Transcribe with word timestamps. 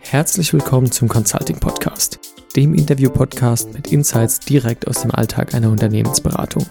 Herzlich 0.00 0.52
willkommen 0.52 0.90
zum 0.90 1.08
Consulting 1.08 1.58
Podcast, 1.58 2.18
dem 2.54 2.74
Interview-Podcast 2.74 3.72
mit 3.72 3.92
Insights 3.92 4.40
direkt 4.40 4.86
aus 4.86 5.02
dem 5.02 5.10
Alltag 5.10 5.54
einer 5.54 5.70
Unternehmensberatung. 5.70 6.66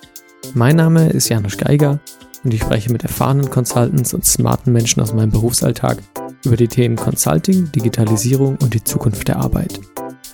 Mein 0.53 0.75
Name 0.75 1.09
ist 1.09 1.29
Janusz 1.29 1.57
Geiger 1.57 1.99
und 2.43 2.53
ich 2.53 2.61
spreche 2.61 2.91
mit 2.91 3.03
erfahrenen 3.03 3.49
Consultants 3.49 4.13
und 4.13 4.25
smarten 4.25 4.71
Menschen 4.71 5.01
aus 5.01 5.13
meinem 5.13 5.31
Berufsalltag 5.31 5.97
über 6.45 6.55
die 6.55 6.67
Themen 6.67 6.95
Consulting, 6.95 7.71
Digitalisierung 7.71 8.57
und 8.61 8.73
die 8.73 8.83
Zukunft 8.83 9.27
der 9.27 9.37
Arbeit. 9.37 9.79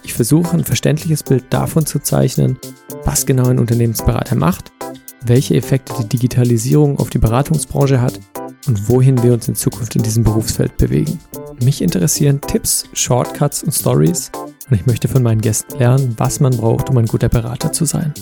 Ich 0.04 0.14
versuche 0.14 0.56
ein 0.56 0.64
verständliches 0.64 1.24
Bild 1.24 1.46
davon 1.50 1.86
zu 1.86 2.00
zeichnen, 2.00 2.58
was 3.06 3.26
genau 3.26 3.48
ein 3.48 3.60
Unternehmensberater 3.60 4.36
macht, 4.36 4.72
welche 5.22 5.56
Effekte 5.56 5.94
die 6.02 6.10
Digitalisierung 6.10 7.00
auf 7.00 7.10
die 7.10 7.20
Beratungsbranche 7.20 8.02
hat 8.02 8.20
und 8.68 8.90
wohin 8.90 9.22
wir 9.24 9.34
uns 9.34 9.48
in 9.48 9.56
Zukunft 9.56 9.96
in 9.96 10.04
diesem 10.04 10.24
Berufsfeld 10.24 10.78
bewegen. 10.78 11.20
Mich 11.64 11.82
interessieren 11.82 12.42
Tipps, 12.42 12.86
Shortcuts 12.94 13.64
und 13.64 13.72
Stories 13.72 14.32
und 14.70 14.76
ich 14.76 14.86
möchte 14.86 15.08
von 15.08 15.24
meinen 15.24 15.42
Gästen 15.42 15.78
lernen, 15.80 16.16
was 16.18 16.40
man 16.40 16.56
braucht, 16.56 16.90
um 16.90 16.98
ein 16.98 17.06
guter 17.06 17.30
Berater 17.30 17.72
zu 17.72 17.86
sein. 17.86 18.14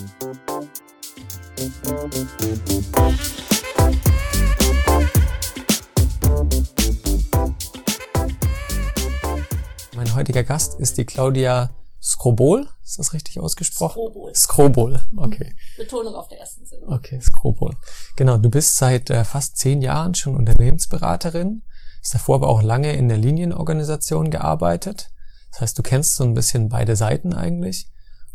Mein 9.95 10.16
heutiger 10.16 10.44
Gast 10.44 10.80
ist 10.80 10.97
die 10.97 11.05
Claudia 11.05 11.69
Skrobol. 12.02 12.67
Ist 12.89 12.98
das 12.98 13.13
richtig 13.13 13.39
ausgesprochen? 13.39 13.91
Skrobol. 13.91 14.34
Skrobol, 14.34 15.02
okay. 15.16 15.55
Betonung 15.77 16.16
auf 16.16 16.27
der 16.27 16.39
ersten 16.39 16.66
Silbe. 16.66 16.88
Okay, 16.88 17.21
Skrobol. 17.21 17.75
Genau, 18.16 18.38
du 18.38 18.49
bist 18.49 18.77
seit 18.77 19.11
äh, 19.11 19.23
fast 19.25 19.57
zehn 19.57 19.84
Jahren 19.84 20.16
schon 20.16 20.35
Unternehmensberaterin, 20.35 21.61
hast 22.02 22.16
davor 22.16 22.38
aber 22.38 22.47
auch 22.47 22.63
lange 22.63 22.94
in 22.94 23.07
der 23.07 23.20
Linienorganisation 23.20 24.31
gearbeitet. 24.31 25.11
Das 25.52 25.61
heißt, 25.61 25.77
du 25.77 25.83
kennst 25.83 26.16
so 26.16 26.23
ein 26.23 26.33
bisschen 26.33 26.70
beide 26.70 26.95
Seiten 26.95 27.35
eigentlich. 27.35 27.91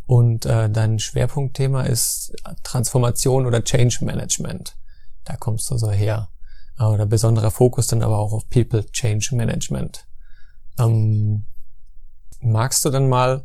Und 0.06 0.46
äh, 0.46 0.70
dein 0.70 1.01
Schwerpunktthema 1.01 1.82
ist 1.82 2.32
Transformation 2.62 3.46
oder 3.46 3.64
Change 3.64 4.04
Management. 4.04 4.76
Da 5.24 5.36
kommst 5.36 5.68
du 5.68 5.79
so 5.79 5.90
her. 5.90 6.29
Äh, 6.79 6.84
oder 6.84 7.07
besonderer 7.07 7.51
Fokus 7.51 7.88
dann 7.88 8.04
aber 8.04 8.18
auch 8.18 8.32
auf 8.32 8.48
People 8.51 8.86
Change 8.92 9.30
Management. 9.32 10.07
Ähm, 10.79 11.45
magst 12.40 12.84
du 12.84 12.90
dann 12.90 13.09
mal 13.09 13.45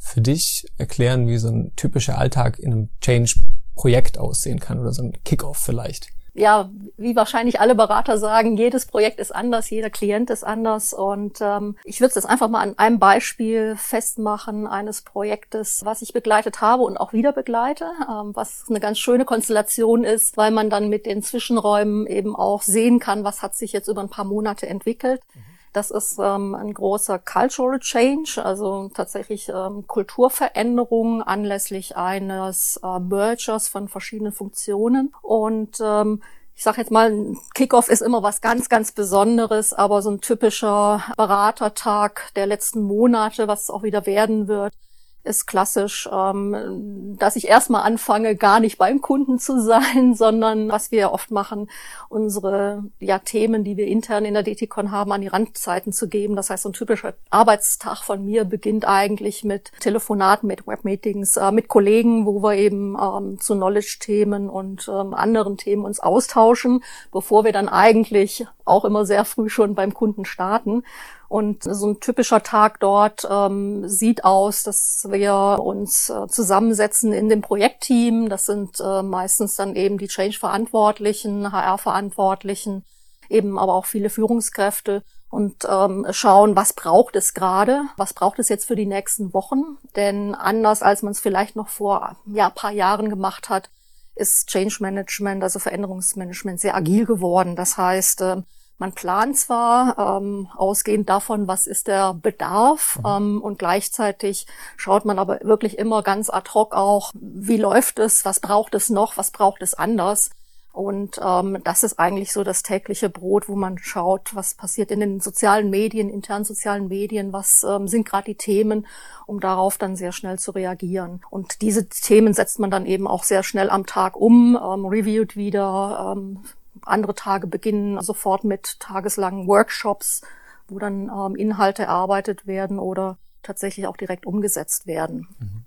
für 0.00 0.20
dich 0.20 0.66
erklären, 0.78 1.28
wie 1.28 1.36
so 1.36 1.48
ein 1.48 1.72
typischer 1.76 2.18
Alltag 2.18 2.58
in 2.58 2.72
einem 2.72 2.88
Change-Projekt 3.00 4.18
aussehen 4.18 4.58
kann 4.58 4.80
oder 4.80 4.92
so 4.92 5.02
ein 5.02 5.12
Kickoff 5.24 5.58
vielleicht? 5.58 6.08
Ja, 6.32 6.70
wie 6.96 7.16
wahrscheinlich 7.16 7.60
alle 7.60 7.74
Berater 7.74 8.16
sagen, 8.16 8.56
jedes 8.56 8.86
Projekt 8.86 9.18
ist 9.18 9.34
anders, 9.34 9.68
jeder 9.68 9.90
Klient 9.90 10.30
ist 10.30 10.44
anders. 10.44 10.94
Und 10.94 11.38
ähm, 11.40 11.76
ich 11.84 12.00
würde 12.00 12.10
es 12.10 12.14
jetzt 12.14 12.26
einfach 12.26 12.48
mal 12.48 12.60
an 12.60 12.78
einem 12.78 12.98
Beispiel 12.98 13.76
festmachen 13.76 14.66
eines 14.66 15.02
Projektes, 15.02 15.84
was 15.84 16.02
ich 16.02 16.12
begleitet 16.12 16.60
habe 16.60 16.84
und 16.84 16.96
auch 16.98 17.12
wieder 17.12 17.32
begleite, 17.32 17.84
ähm, 18.08 18.30
was 18.34 18.64
eine 18.68 18.80
ganz 18.80 18.98
schöne 18.98 19.24
Konstellation 19.24 20.04
ist, 20.04 20.36
weil 20.36 20.52
man 20.52 20.70
dann 20.70 20.88
mit 20.88 21.04
den 21.04 21.22
Zwischenräumen 21.22 22.06
eben 22.06 22.36
auch 22.36 22.62
sehen 22.62 23.00
kann, 23.00 23.24
was 23.24 23.42
hat 23.42 23.56
sich 23.56 23.72
jetzt 23.72 23.88
über 23.88 24.00
ein 24.00 24.08
paar 24.08 24.24
Monate 24.24 24.68
entwickelt. 24.68 25.20
Mhm. 25.34 25.49
Das 25.72 25.92
ist 25.92 26.18
ähm, 26.18 26.56
ein 26.56 26.74
großer 26.74 27.20
Cultural 27.20 27.78
Change, 27.78 28.44
also 28.44 28.90
tatsächlich 28.92 29.48
ähm, 29.48 29.86
Kulturveränderung 29.86 31.22
anlässlich 31.22 31.96
eines 31.96 32.80
äh, 32.82 32.98
Mergers 32.98 33.68
von 33.68 33.86
verschiedenen 33.86 34.32
Funktionen. 34.32 35.14
Und 35.22 35.78
ähm, 35.80 36.22
ich 36.56 36.64
sage 36.64 36.78
jetzt 36.80 36.90
mal, 36.90 37.36
Kickoff 37.54 37.88
ist 37.88 38.02
immer 38.02 38.22
was 38.22 38.40
ganz, 38.40 38.68
ganz 38.68 38.92
Besonderes, 38.92 39.72
aber 39.72 40.02
so 40.02 40.10
ein 40.10 40.20
typischer 40.20 41.04
Beratertag 41.16 42.32
der 42.34 42.46
letzten 42.46 42.82
Monate, 42.82 43.46
was 43.46 43.62
es 43.62 43.70
auch 43.70 43.84
wieder 43.84 44.06
werden 44.06 44.48
wird, 44.48 44.74
ist 45.22 45.46
klassisch, 45.46 46.08
ähm, 46.10 47.16
dass 47.18 47.36
ich 47.36 47.48
erstmal 47.48 47.82
anfange, 47.82 48.36
gar 48.36 48.60
nicht 48.60 48.78
beim 48.78 49.00
Kunden 49.00 49.38
zu 49.38 49.60
sein, 49.62 50.14
sondern 50.16 50.70
was 50.70 50.90
wir 50.90 51.12
oft 51.12 51.30
machen, 51.30 51.68
unsere 52.08 52.84
ja, 52.98 53.18
Themen, 53.18 53.64
die 53.64 53.76
wir 53.76 53.86
intern 53.86 54.24
in 54.24 54.34
der 54.34 54.42
DTCon 54.42 54.90
haben, 54.90 55.12
an 55.12 55.20
die 55.20 55.28
Randzeiten 55.28 55.92
zu 55.92 56.08
geben. 56.08 56.36
Das 56.36 56.50
heißt, 56.50 56.62
so 56.62 56.70
ein 56.70 56.74
typischer 56.74 57.14
Arbeitstag 57.28 57.98
von 57.98 58.24
mir 58.24 58.44
beginnt 58.44 58.86
eigentlich 58.86 59.44
mit 59.44 59.72
Telefonaten, 59.80 60.46
mit 60.46 60.66
Webmeetings, 60.66 61.36
äh, 61.36 61.52
mit 61.52 61.68
Kollegen, 61.68 62.24
wo 62.24 62.42
wir 62.42 62.54
eben 62.54 62.96
ähm, 62.98 63.38
zu 63.40 63.54
Knowledge-Themen 63.54 64.48
und 64.48 64.88
ähm, 64.88 65.14
anderen 65.14 65.56
Themen 65.56 65.84
uns 65.84 66.00
austauschen, 66.00 66.82
bevor 67.12 67.44
wir 67.44 67.52
dann 67.52 67.68
eigentlich 67.68 68.46
auch 68.70 68.84
immer 68.84 69.04
sehr 69.04 69.24
früh 69.24 69.48
schon 69.48 69.74
beim 69.74 69.92
Kunden 69.94 70.24
starten. 70.24 70.84
Und 71.28 71.62
so 71.62 71.90
ein 71.90 72.00
typischer 72.00 72.42
Tag 72.42 72.80
dort 72.80 73.26
ähm, 73.30 73.88
sieht 73.88 74.24
aus, 74.24 74.64
dass 74.64 75.06
wir 75.10 75.60
uns 75.62 76.10
äh, 76.10 76.26
zusammensetzen 76.26 77.12
in 77.12 77.28
dem 77.28 77.40
Projektteam. 77.40 78.28
Das 78.28 78.46
sind 78.46 78.80
äh, 78.80 79.02
meistens 79.02 79.54
dann 79.54 79.76
eben 79.76 79.98
die 79.98 80.08
Change-Verantwortlichen, 80.08 81.52
HR-Verantwortlichen, 81.52 82.84
eben 83.28 83.58
aber 83.58 83.74
auch 83.74 83.86
viele 83.86 84.10
Führungskräfte 84.10 85.04
und 85.30 85.64
ähm, 85.70 86.04
schauen, 86.10 86.56
was 86.56 86.72
braucht 86.72 87.14
es 87.14 87.34
gerade, 87.34 87.82
was 87.96 88.12
braucht 88.12 88.40
es 88.40 88.48
jetzt 88.48 88.64
für 88.66 88.74
die 88.74 88.86
nächsten 88.86 89.32
Wochen. 89.32 89.78
Denn 89.94 90.34
anders 90.34 90.82
als 90.82 91.02
man 91.02 91.12
es 91.12 91.20
vielleicht 91.20 91.54
noch 91.54 91.68
vor 91.68 92.16
ja, 92.26 92.50
paar 92.50 92.72
Jahren 92.72 93.08
gemacht 93.08 93.48
hat, 93.48 93.70
ist 94.16 94.48
Change 94.48 94.78
Management, 94.80 95.44
also 95.44 95.60
Veränderungsmanagement, 95.60 96.60
sehr 96.60 96.74
agil 96.74 97.06
geworden. 97.06 97.54
Das 97.54 97.78
heißt, 97.78 98.20
äh, 98.22 98.42
man 98.80 98.92
plant 98.92 99.36
zwar 99.36 100.18
ähm, 100.18 100.48
ausgehend 100.56 101.08
davon, 101.08 101.46
was 101.46 101.66
ist 101.66 101.86
der 101.86 102.14
Bedarf 102.14 102.98
mhm. 102.98 103.06
ähm, 103.06 103.42
und 103.42 103.58
gleichzeitig 103.58 104.46
schaut 104.76 105.04
man 105.04 105.18
aber 105.18 105.40
wirklich 105.42 105.78
immer 105.78 106.02
ganz 106.02 106.30
ad 106.30 106.50
hoc 106.54 106.74
auch, 106.74 107.12
wie 107.14 107.58
läuft 107.58 107.98
es, 107.98 108.24
was 108.24 108.40
braucht 108.40 108.74
es 108.74 108.88
noch, 108.88 109.16
was 109.16 109.30
braucht 109.30 109.62
es 109.62 109.74
anders. 109.74 110.30
Und 110.72 111.20
ähm, 111.22 111.58
das 111.64 111.82
ist 111.82 111.98
eigentlich 111.98 112.32
so 112.32 112.44
das 112.44 112.62
tägliche 112.62 113.10
Brot, 113.10 113.48
wo 113.48 113.56
man 113.56 113.76
schaut, 113.78 114.34
was 114.34 114.54
passiert 114.54 114.90
in 114.92 115.00
den 115.00 115.20
sozialen 115.20 115.68
Medien, 115.68 116.08
internen 116.08 116.44
sozialen 116.44 116.88
Medien, 116.88 117.32
was 117.32 117.66
ähm, 117.68 117.88
sind 117.88 118.08
gerade 118.08 118.26
die 118.26 118.36
Themen, 118.36 118.86
um 119.26 119.40
darauf 119.40 119.78
dann 119.78 119.96
sehr 119.96 120.12
schnell 120.12 120.38
zu 120.38 120.52
reagieren. 120.52 121.22
Und 121.28 121.60
diese 121.60 121.88
Themen 121.88 122.34
setzt 122.34 122.60
man 122.60 122.70
dann 122.70 122.86
eben 122.86 123.08
auch 123.08 123.24
sehr 123.24 123.42
schnell 123.42 123.68
am 123.68 123.84
Tag 123.84 124.16
um, 124.16 124.56
ähm, 124.56 124.86
reviewt 124.86 125.36
wieder, 125.36 126.14
ähm, 126.16 126.44
andere 126.84 127.14
Tage 127.14 127.46
beginnen 127.46 128.00
sofort 128.00 128.44
mit 128.44 128.80
tageslangen 128.80 129.46
Workshops, 129.46 130.22
wo 130.68 130.78
dann 130.78 131.10
ähm, 131.10 131.36
Inhalte 131.36 131.82
erarbeitet 131.82 132.46
werden 132.46 132.78
oder 132.78 133.18
tatsächlich 133.42 133.86
auch 133.86 133.96
direkt 133.96 134.26
umgesetzt 134.26 134.86
werden. 134.86 135.28
Mhm. 135.38 135.64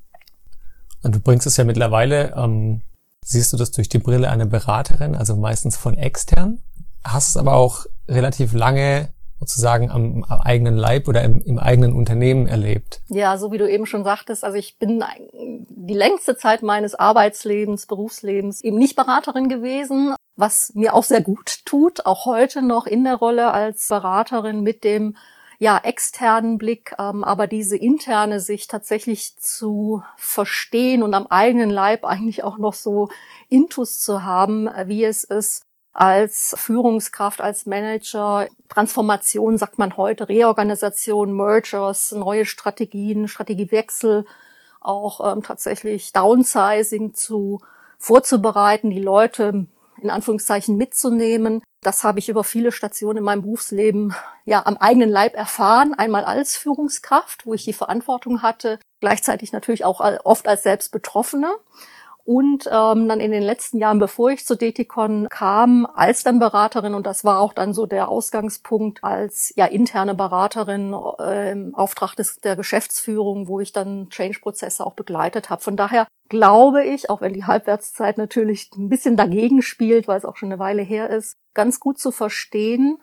Und 1.03 1.15
du 1.15 1.19
bringst 1.19 1.45
es 1.45 1.57
ja 1.57 1.65
mittlerweile, 1.65 2.33
ähm, 2.35 2.81
siehst 3.25 3.51
du 3.53 3.57
das 3.57 3.71
durch 3.71 3.89
die 3.89 3.99
Brille 3.99 4.29
einer 4.29 4.45
Beraterin, 4.45 5.15
also 5.15 5.35
meistens 5.35 5.75
von 5.75 5.97
extern, 5.97 6.61
hast 7.03 7.29
es 7.29 7.37
aber 7.37 7.55
auch 7.55 7.85
relativ 8.07 8.53
lange 8.53 9.09
sozusagen 9.39 9.91
am, 9.91 10.23
am 10.23 10.41
eigenen 10.41 10.75
Leib 10.75 11.09
oder 11.09 11.21
im, 11.23 11.41
im, 11.41 11.59
eigenen 11.59 11.93
Unternehmen 11.93 12.47
erlebt. 12.47 13.01
Ja, 13.09 13.37
so 13.37 13.51
wie 13.51 13.57
du 13.57 13.69
eben 13.69 13.85
schon 13.85 14.05
sagtest, 14.05 14.45
also 14.45 14.57
ich 14.57 14.79
bin 14.79 15.03
die 15.33 15.93
längste 15.93 16.37
Zeit 16.37 16.63
meines 16.63 16.95
Arbeitslebens, 16.95 17.85
Berufslebens 17.87 18.61
eben 18.61 18.77
nicht 18.77 18.95
Beraterin 18.95 19.49
gewesen, 19.49 20.15
was 20.35 20.73
mir 20.73 20.93
auch 20.93 21.03
sehr 21.03 21.21
gut 21.21 21.65
tut, 21.65 22.05
auch 22.05 22.25
heute 22.25 22.61
noch 22.61 22.87
in 22.87 23.03
der 23.03 23.15
Rolle 23.15 23.51
als 23.51 23.87
Beraterin 23.87 24.61
mit 24.61 24.83
dem 24.83 25.15
ja, 25.59 25.77
externen 25.77 26.57
Blick, 26.57 26.95
ähm, 26.99 27.23
aber 27.23 27.47
diese 27.47 27.77
interne 27.77 28.39
Sicht 28.39 28.69
tatsächlich 28.71 29.37
zu 29.37 30.03
verstehen 30.17 31.03
und 31.03 31.13
am 31.13 31.27
eigenen 31.27 31.69
Leib 31.69 32.03
eigentlich 32.03 32.43
auch 32.43 32.57
noch 32.57 32.73
so 32.73 33.09
Intus 33.49 33.99
zu 33.99 34.23
haben, 34.23 34.69
wie 34.85 35.05
es 35.05 35.23
ist, 35.23 35.63
als 35.93 36.55
Führungskraft, 36.57 37.39
als 37.39 37.67
Manager, 37.67 38.47
Transformation 38.67 39.57
sagt 39.59 39.77
man 39.77 39.95
heute, 39.95 40.27
Reorganisation, 40.27 41.31
Mergers, 41.31 42.11
neue 42.11 42.45
Strategien, 42.45 43.27
Strategiewechsel, 43.27 44.25
auch 44.81 45.31
ähm, 45.31 45.43
tatsächlich 45.43 46.11
Downsizing 46.11 47.13
zu 47.13 47.61
vorzubereiten, 47.99 48.89
die 48.89 48.99
Leute 48.99 49.67
in 50.03 50.09
Anführungszeichen 50.09 50.77
mitzunehmen. 50.77 51.61
Das 51.81 52.03
habe 52.03 52.19
ich 52.19 52.29
über 52.29 52.43
viele 52.43 52.71
Stationen 52.71 53.17
in 53.17 53.23
meinem 53.23 53.41
Berufsleben 53.41 54.15
ja 54.45 54.65
am 54.65 54.77
eigenen 54.77 55.09
Leib 55.09 55.35
erfahren. 55.35 55.93
Einmal 55.93 56.25
als 56.25 56.55
Führungskraft, 56.55 57.45
wo 57.45 57.53
ich 57.53 57.65
die 57.65 57.73
Verantwortung 57.73 58.41
hatte, 58.41 58.79
gleichzeitig 59.01 59.51
natürlich 59.51 59.83
auch 59.83 59.99
oft 60.23 60.47
als 60.47 60.63
Selbstbetroffene. 60.63 61.51
Und 62.25 62.69
ähm, 62.71 63.09
dann 63.09 63.19
in 63.19 63.31
den 63.31 63.43
letzten 63.43 63.79
Jahren, 63.79 63.99
bevor 63.99 64.31
ich 64.31 64.45
zu 64.45 64.55
DTCon 64.55 65.27
kam, 65.29 65.85
als 65.85 66.23
dann 66.23 66.39
Beraterin, 66.39 66.93
und 66.93 67.05
das 67.05 67.25
war 67.25 67.39
auch 67.39 67.51
dann 67.51 67.73
so 67.73 67.85
der 67.85 68.07
Ausgangspunkt 68.07 69.03
als 69.03 69.51
ja 69.57 69.65
interne 69.65 70.15
Beraterin 70.15 70.95
äh, 71.19 71.51
im 71.51 71.75
Auftrag 71.75 72.15
des, 72.15 72.37
der 72.37 72.55
Geschäftsführung, 72.55 73.49
wo 73.49 73.59
ich 73.59 73.73
dann 73.73 74.09
Change-Prozesse 74.09 74.85
auch 74.85 74.93
begleitet 74.93 75.49
habe. 75.49 75.61
Von 75.61 75.75
daher 75.75 76.07
glaube 76.29 76.85
ich, 76.85 77.09
auch 77.09 77.19
wenn 77.19 77.33
die 77.33 77.43
Halbwertszeit 77.43 78.17
natürlich 78.17 78.71
ein 78.77 78.87
bisschen 78.87 79.17
dagegen 79.17 79.61
spielt, 79.61 80.07
weil 80.07 80.17
es 80.17 80.25
auch 80.25 80.37
schon 80.37 80.51
eine 80.51 80.59
Weile 80.59 80.81
her 80.81 81.09
ist, 81.09 81.35
ganz 81.53 81.79
gut 81.79 81.99
zu 81.99 82.11
verstehen, 82.11 82.99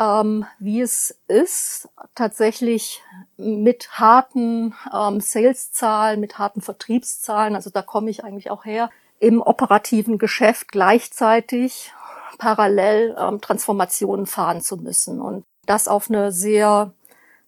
ähm, 0.00 0.46
wie 0.58 0.80
es 0.80 1.18
ist, 1.28 1.88
tatsächlich 2.14 3.02
mit 3.36 3.98
harten 3.98 4.74
ähm, 4.92 5.20
Sales-Zahlen, 5.20 6.20
mit 6.20 6.38
harten 6.38 6.62
Vertriebszahlen, 6.62 7.54
also 7.54 7.68
da 7.68 7.82
komme 7.82 8.08
ich 8.08 8.24
eigentlich 8.24 8.50
auch 8.50 8.64
her, 8.64 8.88
im 9.18 9.42
operativen 9.42 10.16
Geschäft 10.16 10.72
gleichzeitig 10.72 11.92
parallel 12.38 13.14
ähm, 13.18 13.42
Transformationen 13.42 14.24
fahren 14.24 14.62
zu 14.62 14.78
müssen. 14.78 15.20
Und 15.20 15.44
das 15.66 15.88
auf 15.88 16.08
eine 16.08 16.32
sehr 16.32 16.92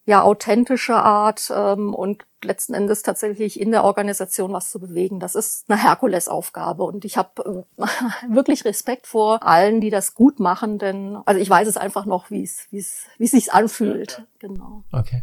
ja 0.05 0.23
authentische 0.23 0.97
Art 0.97 1.51
ähm, 1.55 1.95
und 1.95 2.25
letzten 2.45 2.75
Endes 2.75 3.03
tatsächlich 3.03 3.61
in 3.61 3.71
der 3.71 3.85
Organisation 3.85 4.53
was 4.53 4.71
zu 4.71 4.79
bewegen. 4.79 5.21
Das 5.21 5.35
ist 5.35 5.65
eine 5.69 5.83
Herkulesaufgabe 5.83 6.83
und 6.83 7.05
ich 7.05 7.17
habe 7.17 7.65
äh, 7.79 7.85
wirklich 8.35 8.65
Respekt 8.65 9.07
vor 9.07 9.43
allen, 9.43 9.81
die 9.81 9.91
das 9.91 10.15
gut 10.15 10.41
machen, 10.41 10.79
denn 10.79 11.19
also 11.27 11.41
ich 11.41 11.49
weiß 11.49 11.69
es 11.69 11.77
einfach 11.77 12.07
noch, 12.07 12.31
wie 12.31 12.43
es 12.43 12.67
wie 12.71 12.79
es 12.79 13.05
wie 13.19 13.25
es 13.25 13.31
sich 13.31 13.53
anfühlt. 13.53 14.23
Genau. 14.39 14.85
Okay. 14.93 15.23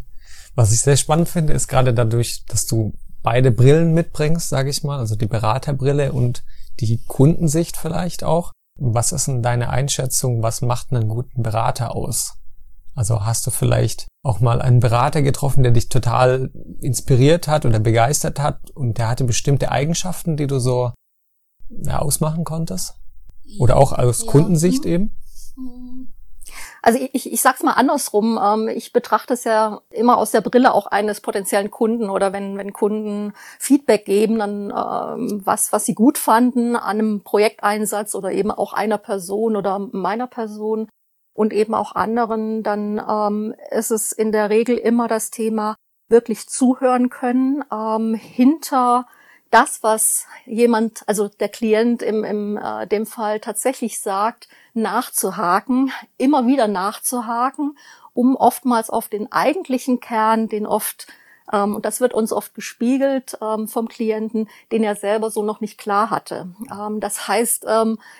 Was 0.55 0.71
ich 0.71 0.81
sehr 0.81 0.97
spannend 0.97 1.29
finde, 1.29 1.53
ist 1.53 1.67
gerade 1.67 1.93
dadurch, 1.93 2.43
dass 2.47 2.65
du 2.65 2.93
beide 3.23 3.51
Brillen 3.51 3.93
mitbringst, 3.93 4.49
sage 4.49 4.69
ich 4.69 4.83
mal, 4.83 4.99
also 4.99 5.15
die 5.15 5.27
Beraterbrille 5.27 6.11
und 6.11 6.43
die 6.79 6.99
Kundensicht 7.07 7.77
vielleicht 7.77 8.23
auch. 8.23 8.51
Was 8.75 9.11
ist 9.11 9.27
denn 9.27 9.43
deine 9.43 9.69
Einschätzung? 9.69 10.41
Was 10.41 10.61
macht 10.61 10.91
einen 10.91 11.09
guten 11.09 11.43
Berater 11.43 11.95
aus? 11.95 12.38
Also 12.99 13.23
hast 13.23 13.47
du 13.47 13.51
vielleicht 13.51 14.09
auch 14.25 14.41
mal 14.41 14.61
einen 14.61 14.81
Berater 14.81 15.21
getroffen, 15.21 15.63
der 15.63 15.71
dich 15.71 15.87
total 15.87 16.51
inspiriert 16.81 17.47
hat 17.47 17.65
oder 17.65 17.79
begeistert 17.79 18.41
hat 18.41 18.71
und 18.71 18.97
der 18.97 19.07
hatte 19.07 19.23
bestimmte 19.23 19.71
Eigenschaften, 19.71 20.35
die 20.35 20.47
du 20.47 20.59
so 20.59 20.91
ja, 21.69 21.99
ausmachen 21.99 22.43
konntest? 22.43 22.95
Oder 23.57 23.77
auch 23.77 23.93
aus 23.93 24.25
ja. 24.25 24.29
Kundensicht 24.29 24.83
mhm. 24.83 24.91
eben? 24.91 25.17
Mhm. 25.55 26.13
Also 26.81 26.99
ich, 27.13 27.31
ich 27.31 27.41
sag's 27.41 27.63
mal 27.63 27.71
andersrum. 27.71 28.37
Ähm, 28.43 28.67
ich 28.67 28.91
betrachte 28.91 29.33
es 29.33 29.45
ja 29.45 29.79
immer 29.91 30.17
aus 30.17 30.31
der 30.31 30.41
Brille 30.41 30.73
auch 30.73 30.87
eines 30.87 31.21
potenziellen 31.21 31.71
Kunden 31.71 32.09
oder 32.09 32.33
wenn, 32.33 32.57
wenn 32.57 32.73
Kunden 32.73 33.31
Feedback 33.59 34.03
geben, 34.03 34.39
dann 34.39 34.71
ähm, 34.71 35.41
was, 35.45 35.71
was 35.71 35.85
sie 35.85 35.95
gut 35.95 36.17
fanden 36.17 36.75
an 36.75 36.99
einem 36.99 37.23
Projekteinsatz 37.23 38.13
oder 38.13 38.33
eben 38.33 38.51
auch 38.51 38.73
einer 38.73 38.97
Person 38.97 39.55
oder 39.55 39.79
meiner 39.79 40.27
Person, 40.27 40.89
und 41.39 41.53
eben 41.53 41.73
auch 41.73 41.95
anderen, 41.95 42.63
dann 42.63 43.01
ähm, 43.09 43.55
ist 43.71 43.91
es 43.91 44.11
in 44.11 44.33
der 44.33 44.49
Regel 44.49 44.77
immer 44.77 45.07
das 45.07 45.31
Thema 45.31 45.77
wirklich 46.09 46.49
zuhören 46.49 47.09
können, 47.09 47.63
ähm, 47.71 48.13
hinter 48.13 49.07
das, 49.49 49.81
was 49.81 50.25
jemand, 50.45 51.03
also 51.07 51.29
der 51.29 51.47
Klient 51.47 52.01
im, 52.01 52.25
im 52.25 52.57
äh, 52.57 52.85
dem 52.87 53.05
Fall 53.05 53.39
tatsächlich 53.39 54.01
sagt, 54.01 54.49
nachzuhaken, 54.73 55.93
immer 56.17 56.45
wieder 56.45 56.67
nachzuhaken, 56.67 57.77
um 58.11 58.35
oftmals 58.35 58.89
auf 58.89 59.07
den 59.07 59.31
eigentlichen 59.31 60.01
Kern, 60.01 60.49
den 60.49 60.67
oft 60.67 61.07
und 61.51 61.85
das 61.85 61.99
wird 62.01 62.13
uns 62.13 62.31
oft 62.31 62.53
gespiegelt 62.53 63.37
ähm, 63.41 63.67
vom 63.67 63.87
Klienten, 63.87 64.49
den 64.71 64.83
er 64.83 64.95
selber 64.95 65.31
so 65.31 65.43
noch 65.43 65.61
nicht 65.61 65.77
klar 65.77 66.09
hatte. 66.09 66.53
Ähm, 66.71 66.99
das 66.99 67.27
heißt 67.27 67.65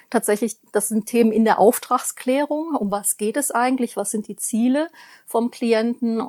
tatsächlich, 0.10 0.58
das 0.72 0.90
sind 0.90 1.06
Themen 1.06 1.32
in 1.32 1.46
der 1.46 1.60
Auftragsklärung. 1.60 2.76
Um 2.76 2.92
was 2.92 3.18
geht 3.18 3.38
es 3.38 3.52
eigentlich? 3.52 3.98
Was 3.98 4.12
sind 4.12 4.28
die 4.28 4.36
Ziele 4.36 4.90
vom 5.26 5.52
Klienten? 5.52 6.22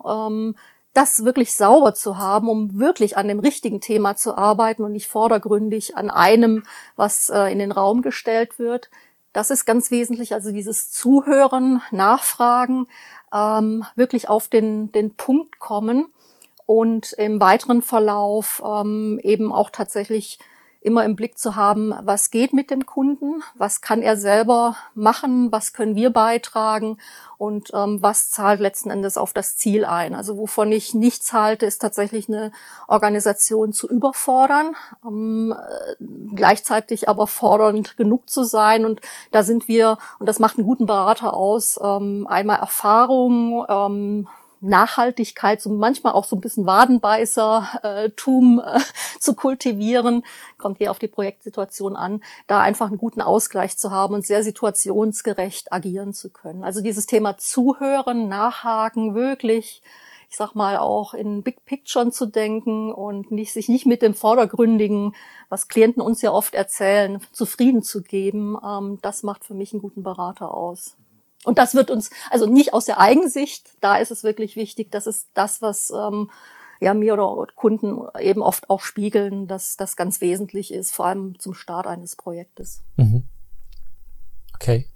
das 0.92 1.24
wirklich 1.24 1.54
sauber 1.54 1.94
zu 1.94 2.18
haben, 2.18 2.48
um 2.48 2.78
wirklich 2.78 3.16
an 3.16 3.28
dem 3.28 3.38
richtigen 3.38 3.80
Thema 3.80 4.16
zu 4.16 4.36
arbeiten 4.36 4.82
und 4.82 4.92
nicht 4.92 5.06
vordergründig 5.06 5.96
an 5.96 6.10
einem, 6.10 6.64
was 6.96 7.30
äh, 7.30 7.52
in 7.52 7.58
den 7.58 7.72
Raum 7.72 8.02
gestellt 8.02 8.58
wird. 8.58 8.90
Das 9.32 9.50
ist 9.50 9.64
ganz 9.64 9.92
wesentlich, 9.92 10.34
also 10.34 10.50
dieses 10.50 10.90
Zuhören, 10.90 11.82
Nachfragen, 11.92 12.88
ähm, 13.32 13.84
wirklich 13.94 14.28
auf 14.28 14.48
den, 14.48 14.90
den 14.90 15.14
Punkt 15.14 15.60
kommen 15.60 16.06
und 16.70 17.14
im 17.14 17.40
weiteren 17.40 17.82
Verlauf 17.82 18.62
ähm, 18.64 19.18
eben 19.24 19.52
auch 19.52 19.70
tatsächlich 19.70 20.38
immer 20.80 21.04
im 21.04 21.16
Blick 21.16 21.36
zu 21.36 21.56
haben, 21.56 21.92
was 22.04 22.30
geht 22.30 22.52
mit 22.52 22.70
dem 22.70 22.86
Kunden, 22.86 23.42
was 23.56 23.80
kann 23.80 24.02
er 24.02 24.16
selber 24.16 24.76
machen, 24.94 25.50
was 25.50 25.72
können 25.72 25.96
wir 25.96 26.10
beitragen 26.10 26.98
und 27.38 27.72
ähm, 27.74 28.00
was 28.02 28.30
zahlt 28.30 28.60
letzten 28.60 28.90
Endes 28.90 29.18
auf 29.18 29.32
das 29.32 29.56
Ziel 29.56 29.84
ein. 29.84 30.14
Also 30.14 30.38
wovon 30.38 30.70
ich 30.70 30.94
nichts 30.94 31.32
halte, 31.32 31.66
ist 31.66 31.80
tatsächlich 31.80 32.28
eine 32.28 32.52
Organisation 32.86 33.72
zu 33.72 33.88
überfordern, 33.88 34.76
ähm, 35.04 35.52
äh, 35.52 36.04
gleichzeitig 36.36 37.08
aber 37.08 37.26
fordernd 37.26 37.96
genug 37.96 38.30
zu 38.30 38.44
sein. 38.44 38.84
Und 38.84 39.00
da 39.32 39.42
sind 39.42 39.66
wir, 39.66 39.98
und 40.20 40.28
das 40.28 40.38
macht 40.38 40.56
einen 40.56 40.68
guten 40.68 40.86
Berater 40.86 41.34
aus, 41.34 41.80
ähm, 41.82 42.28
einmal 42.28 42.60
Erfahrung, 42.60 43.66
ähm, 43.68 44.28
Nachhaltigkeit, 44.60 45.60
so 45.60 45.70
manchmal 45.70 46.12
auch 46.12 46.24
so 46.24 46.36
ein 46.36 46.40
bisschen 46.40 46.66
Wadenbeißertum 46.66 48.62
äh, 48.64 48.80
zu 49.20 49.34
kultivieren, 49.34 50.24
kommt 50.58 50.78
hier 50.78 50.90
auf 50.90 50.98
die 50.98 51.08
Projektsituation 51.08 51.96
an, 51.96 52.22
da 52.46 52.60
einfach 52.60 52.88
einen 52.88 52.98
guten 52.98 53.22
Ausgleich 53.22 53.76
zu 53.76 53.90
haben 53.90 54.14
und 54.14 54.26
sehr 54.26 54.42
situationsgerecht 54.42 55.72
agieren 55.72 56.12
zu 56.12 56.30
können. 56.30 56.64
Also 56.64 56.82
dieses 56.82 57.06
Thema 57.06 57.38
Zuhören, 57.38 58.28
Nachhaken, 58.28 59.14
wirklich 59.14 59.82
ich 60.30 60.36
sag 60.36 60.54
mal, 60.54 60.76
auch 60.76 61.12
in 61.12 61.42
Big 61.42 61.64
Picture 61.64 62.10
zu 62.12 62.24
denken 62.24 62.92
und 62.92 63.32
nicht, 63.32 63.52
sich 63.52 63.68
nicht 63.68 63.84
mit 63.84 64.00
dem 64.00 64.14
Vordergründigen, 64.14 65.12
was 65.48 65.66
Klienten 65.66 66.00
uns 66.00 66.22
ja 66.22 66.30
oft 66.30 66.54
erzählen, 66.54 67.20
zufrieden 67.32 67.82
zu 67.82 68.02
geben, 68.02 68.56
ähm, 68.64 69.00
das 69.02 69.24
macht 69.24 69.44
für 69.44 69.54
mich 69.54 69.72
einen 69.72 69.82
guten 69.82 70.04
Berater 70.04 70.54
aus. 70.54 70.96
Und 71.44 71.58
das 71.58 71.74
wird 71.74 71.90
uns, 71.90 72.10
also 72.30 72.46
nicht 72.46 72.74
aus 72.74 72.84
der 72.84 73.00
Eigensicht, 73.00 73.70
da 73.80 73.96
ist 73.96 74.10
es 74.10 74.24
wirklich 74.24 74.56
wichtig, 74.56 74.90
das 74.90 75.06
ist 75.06 75.28
das, 75.34 75.62
was 75.62 75.90
ähm, 75.90 76.30
ja 76.80 76.94
mir 76.94 77.14
oder 77.14 77.46
Kunden 77.54 78.00
eben 78.18 78.42
oft 78.42 78.68
auch 78.68 78.80
spiegeln, 78.80 79.46
dass 79.46 79.76
das 79.76 79.96
ganz 79.96 80.20
wesentlich 80.20 80.72
ist, 80.72 80.92
vor 80.92 81.06
allem 81.06 81.38
zum 81.38 81.54
Start 81.54 81.86
eines 81.86 82.16
Projektes. 82.16 82.82
Mhm. 82.96 83.24
Okay. 84.54 84.86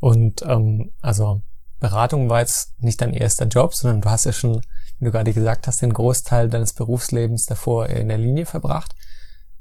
Und 0.00 0.42
ähm, 0.42 0.92
also 1.02 1.42
Beratung 1.80 2.30
war 2.30 2.40
jetzt 2.40 2.72
nicht 2.82 3.00
dein 3.00 3.12
erster 3.12 3.46
Job, 3.46 3.74
sondern 3.74 4.00
du 4.00 4.10
hast 4.10 4.24
ja 4.24 4.32
schon, 4.32 4.62
wie 4.98 5.04
du 5.04 5.10
gerade 5.10 5.32
gesagt 5.34 5.66
hast, 5.66 5.82
den 5.82 5.92
Großteil 5.92 6.48
deines 6.48 6.72
Berufslebens 6.72 7.44
davor 7.44 7.88
in 7.88 8.08
der 8.08 8.18
Linie 8.18 8.46
verbracht. 8.46 8.94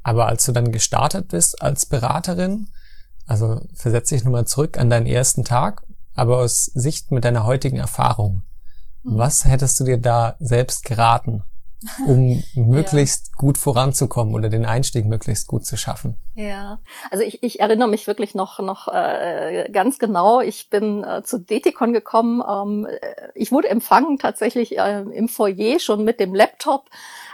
Aber 0.04 0.28
als 0.28 0.46
du 0.46 0.54
dann 0.54 0.72
gestartet 0.72 1.30
bist 1.30 1.62
als 1.62 1.86
Beraterin, 1.86 2.68
also 3.26 3.62
versetze 3.74 4.16
dich 4.16 4.24
nochmal 4.24 4.46
zurück 4.46 4.78
an 4.78 4.90
deinen 4.90 5.06
ersten 5.06 5.44
Tag 5.44 5.84
aber 6.16 6.38
aus 6.38 6.66
Sicht 6.66 7.12
mit 7.12 7.26
deiner 7.26 7.46
heutigen 7.46 7.78
Erfahrung, 7.78 8.44
mhm. 9.04 9.18
was 9.18 9.46
hättest 9.46 9.80
du 9.80 9.86
dir 9.86 9.98
da 9.98 10.36
selbst 10.40 10.86
geraten, 10.86 11.44
um 12.08 12.44
möglichst 12.56 13.28
ja. 13.28 13.34
gut 13.38 13.58
voranzukommen 13.58 14.34
oder 14.34 14.50
den 14.50 14.66
Einstieg 14.66 15.06
möglichst 15.06 15.48
gut 15.48 15.66
zu 15.66 15.78
schaffen? 15.78 16.18
Ja, 16.36 16.80
also 17.12 17.24
ich, 17.24 17.44
ich 17.44 17.60
erinnere 17.60 17.90
mich 17.90 18.08
wirklich 18.08 18.36
noch 18.36 18.60
noch 18.60 18.88
äh, 18.88 19.70
ganz 19.72 20.00
genau. 20.00 20.42
Ich 20.42 20.70
bin 20.70 21.04
äh, 21.04 21.24
zu 21.24 21.40
Detikon 21.40 21.94
gekommen. 21.94 22.42
Ähm, 22.48 22.88
ich 23.36 23.52
wurde 23.52 23.70
empfangen 23.70 24.18
tatsächlich 24.18 24.78
äh, 24.78 25.02
im 25.02 25.28
Foyer 25.28 25.80
schon 25.80 26.04
mit 26.04 26.20
dem 26.20 26.34
Laptop 26.34 26.90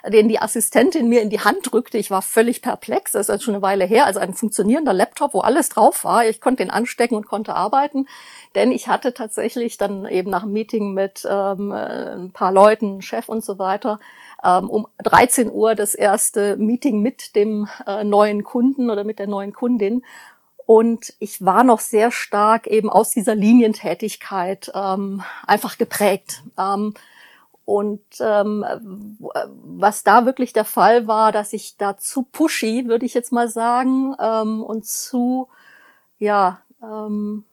den 0.07 0.29
die 0.29 0.39
Assistentin 0.39 1.09
mir 1.09 1.21
in 1.21 1.29
die 1.29 1.41
Hand 1.41 1.71
drückte. 1.71 1.97
Ich 1.97 2.11
war 2.11 2.21
völlig 2.21 2.61
perplex. 2.61 3.11
Das 3.11 3.27
ist 3.27 3.33
jetzt 3.33 3.43
schon 3.43 3.55
eine 3.55 3.61
Weile 3.61 3.85
her. 3.85 4.05
Also 4.05 4.19
ein 4.19 4.33
funktionierender 4.33 4.93
Laptop, 4.93 5.33
wo 5.33 5.41
alles 5.41 5.69
drauf 5.69 6.03
war. 6.03 6.25
Ich 6.25 6.41
konnte 6.41 6.63
den 6.63 6.71
anstecken 6.71 7.15
und 7.15 7.27
konnte 7.27 7.55
arbeiten. 7.55 8.07
Denn 8.55 8.71
ich 8.71 8.87
hatte 8.87 9.13
tatsächlich 9.13 9.77
dann 9.77 10.05
eben 10.07 10.31
nach 10.31 10.43
einem 10.43 10.53
Meeting 10.53 10.93
mit 10.93 11.27
ähm, 11.29 11.71
ein 11.71 12.31
paar 12.31 12.51
Leuten, 12.51 13.01
Chef 13.01 13.29
und 13.29 13.43
so 13.43 13.59
weiter, 13.59 13.99
ähm, 14.43 14.69
um 14.69 14.87
13 15.03 15.51
Uhr 15.51 15.75
das 15.75 15.93
erste 15.93 16.57
Meeting 16.57 17.01
mit 17.01 17.35
dem 17.35 17.67
äh, 17.85 18.03
neuen 18.03 18.43
Kunden 18.43 18.89
oder 18.89 19.03
mit 19.03 19.19
der 19.19 19.27
neuen 19.27 19.53
Kundin. 19.53 20.03
Und 20.65 21.13
ich 21.19 21.43
war 21.43 21.63
noch 21.63 21.79
sehr 21.79 22.11
stark 22.11 22.67
eben 22.67 22.89
aus 22.89 23.11
dieser 23.11 23.35
Linientätigkeit 23.35 24.71
ähm, 24.75 25.23
einfach 25.47 25.77
geprägt. 25.77 26.43
Ähm, 26.57 26.93
und 27.65 28.01
ähm, 28.19 28.65
was 29.19 30.03
da 30.03 30.25
wirklich 30.25 30.53
der 30.53 30.65
Fall 30.65 31.05
war, 31.05 31.31
dass 31.31 31.53
ich 31.53 31.77
da 31.77 31.97
zu 31.97 32.23
pushy, 32.23 32.87
würde 32.87 33.05
ich 33.05 33.13
jetzt 33.13 33.31
mal 33.31 33.47
sagen, 33.47 34.15
ähm, 34.19 34.63
und 34.63 34.85
zu, 34.87 35.49
ja, 36.17 36.61
ähm, 36.81 37.43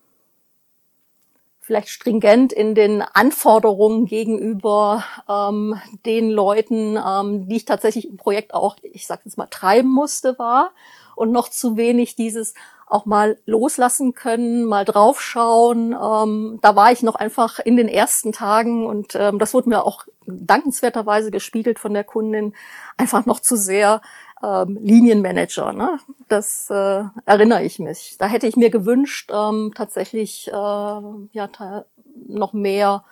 vielleicht 1.67 1.89
stringent 1.89 2.53
in 2.53 2.77
den 2.77 3.03
Anforderungen 3.03 4.07
gegenüber 4.07 5.05
ähm, 5.29 5.75
den 6.05 6.31
Leuten, 6.31 6.97
ähm, 6.97 7.49
die 7.49 7.57
ich 7.57 7.65
tatsächlich 7.65 8.09
im 8.09 8.17
Projekt 8.17 8.55
auch, 8.55 8.77
ich 8.83 9.09
sage 9.09 9.23
jetzt 9.25 9.37
mal, 9.37 9.49
treiben 9.49 9.89
musste, 9.89 10.39
war 10.39 10.71
und 11.17 11.33
noch 11.33 11.49
zu 11.49 11.77
wenig 11.77 12.15
dieses 12.15 12.55
auch 12.89 13.05
mal 13.05 13.37
loslassen 13.47 14.15
können, 14.15 14.65
mal 14.65 14.85
draufschauen. 14.85 15.93
Ähm, 15.93 16.61
da 16.63 16.77
war 16.77 16.93
ich 16.93 17.03
noch 17.03 17.17
einfach 17.17 17.59
in 17.59 17.77
den 17.77 17.89
ersten 17.89 18.31
Tagen 18.31 18.87
und 18.87 19.17
ähm, 19.17 19.41
das 19.41 19.53
wurde 19.53 19.71
mir 19.71 19.85
auch 19.85 20.05
dankenswerterweise 20.25 21.33
gespiegelt 21.33 21.81
von 21.81 21.95
der 21.95 22.05
Kundin, 22.05 22.55
einfach 22.97 23.27
noch 23.27 23.41
zu 23.41 23.57
sehr 23.57 24.03
ähm, 24.43 24.79
Linienmanager. 24.81 25.73
Ne? 25.73 25.99
Das 26.29 26.69
äh, 26.71 27.05
erinnere 27.25 27.65
ich 27.65 27.79
mich. 27.79 28.17
Da 28.19 28.27
hätte 28.27 28.47
ich 28.47 28.57
mir 28.57 28.71
gewünscht, 28.71 29.31
ähm, 29.33 29.73
tatsächlich 29.75 30.49
äh, 30.49 30.53
ja 30.53 31.85
noch 32.29 32.53
mehr, 32.53 33.05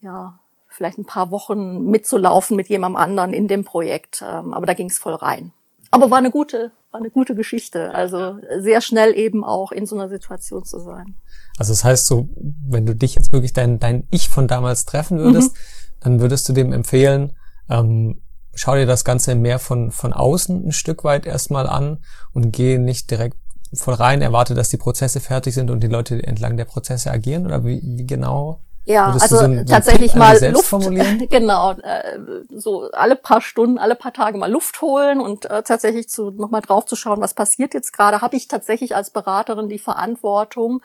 ja 0.00 0.38
vielleicht 0.68 0.98
ein 0.98 1.06
paar 1.06 1.30
Wochen 1.30 1.84
mitzulaufen 1.90 2.56
mit 2.56 2.68
jemandem 2.68 2.96
anderen 2.96 3.32
in 3.32 3.48
dem 3.48 3.64
Projekt. 3.64 4.22
Ähm, 4.22 4.52
aber 4.52 4.66
da 4.66 4.74
ging 4.74 4.88
es 4.88 4.98
voll 4.98 5.14
rein. 5.14 5.52
Aber 5.90 6.10
war 6.10 6.18
eine 6.18 6.30
gute, 6.30 6.72
war 6.90 7.00
eine 7.00 7.10
gute 7.10 7.34
Geschichte. 7.34 7.94
Also 7.94 8.38
sehr 8.58 8.80
schnell 8.80 9.16
eben 9.16 9.44
auch 9.44 9.72
in 9.72 9.86
so 9.86 9.96
einer 9.96 10.08
Situation 10.08 10.64
zu 10.64 10.78
sein. 10.80 11.16
Also 11.58 11.72
das 11.72 11.84
heißt 11.84 12.06
so, 12.06 12.28
wenn 12.68 12.84
du 12.84 12.94
dich 12.94 13.14
jetzt 13.14 13.32
wirklich 13.32 13.52
dein, 13.52 13.78
dein 13.78 14.06
Ich 14.10 14.28
von 14.28 14.46
damals 14.46 14.84
treffen 14.84 15.18
würdest, 15.18 15.52
mhm. 15.52 15.58
dann 16.00 16.20
würdest 16.20 16.48
du 16.48 16.52
dem 16.52 16.72
empfehlen, 16.72 17.32
ähm, 17.70 18.20
schau 18.56 18.74
dir 18.74 18.86
das 18.86 19.04
Ganze 19.04 19.34
mehr 19.36 19.58
von, 19.58 19.92
von 19.92 20.12
außen 20.12 20.66
ein 20.66 20.72
Stück 20.72 21.04
weit 21.04 21.26
erstmal 21.26 21.68
an 21.68 21.98
und 22.32 22.52
geh 22.52 22.78
nicht 22.78 23.10
direkt 23.10 23.36
voll 23.74 23.94
rein, 23.94 24.22
erwarte, 24.22 24.54
dass 24.54 24.70
die 24.70 24.76
Prozesse 24.76 25.20
fertig 25.20 25.54
sind 25.54 25.70
und 25.70 25.80
die 25.80 25.88
Leute 25.88 26.22
entlang 26.22 26.56
der 26.56 26.64
Prozesse 26.64 27.10
agieren 27.10 27.46
oder 27.46 27.64
wie, 27.64 27.80
wie 27.84 28.06
genau? 28.06 28.60
Ja, 28.84 29.12
also 29.12 29.36
so 29.36 29.44
ein, 29.44 29.66
tatsächlich 29.66 30.12
so 30.12 30.18
mal 30.18 30.38
Luft, 30.52 30.70
genau, 31.30 31.72
äh, 31.72 32.18
so 32.54 32.88
alle 32.92 33.16
paar 33.16 33.40
Stunden, 33.40 33.78
alle 33.78 33.96
paar 33.96 34.12
Tage 34.12 34.38
mal 34.38 34.50
Luft 34.50 34.80
holen 34.80 35.20
und 35.20 35.44
äh, 35.46 35.64
tatsächlich 35.64 36.08
zu 36.08 36.30
nochmal 36.30 36.60
drauf 36.60 36.86
zu 36.86 36.94
schauen, 36.94 37.20
was 37.20 37.34
passiert 37.34 37.74
jetzt 37.74 37.92
gerade, 37.92 38.20
habe 38.20 38.36
ich 38.36 38.46
tatsächlich 38.46 38.94
als 38.94 39.10
Beraterin 39.10 39.68
die 39.68 39.80
Verantwortung, 39.80 40.82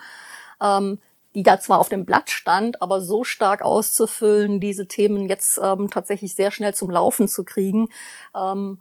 ähm, 0.59 0.97
die 1.35 1.43
da 1.43 1.59
zwar 1.59 1.79
auf 1.79 1.89
dem 1.89 2.05
Blatt 2.05 2.29
stand, 2.29 2.81
aber 2.81 3.01
so 3.01 3.23
stark 3.23 3.61
auszufüllen, 3.61 4.59
diese 4.59 4.87
Themen 4.87 5.27
jetzt 5.29 5.59
ähm, 5.63 5.89
tatsächlich 5.89 6.35
sehr 6.35 6.51
schnell 6.51 6.73
zum 6.73 6.89
Laufen 6.89 7.27
zu 7.27 7.43
kriegen. 7.43 7.89
Ähm, 8.35 8.79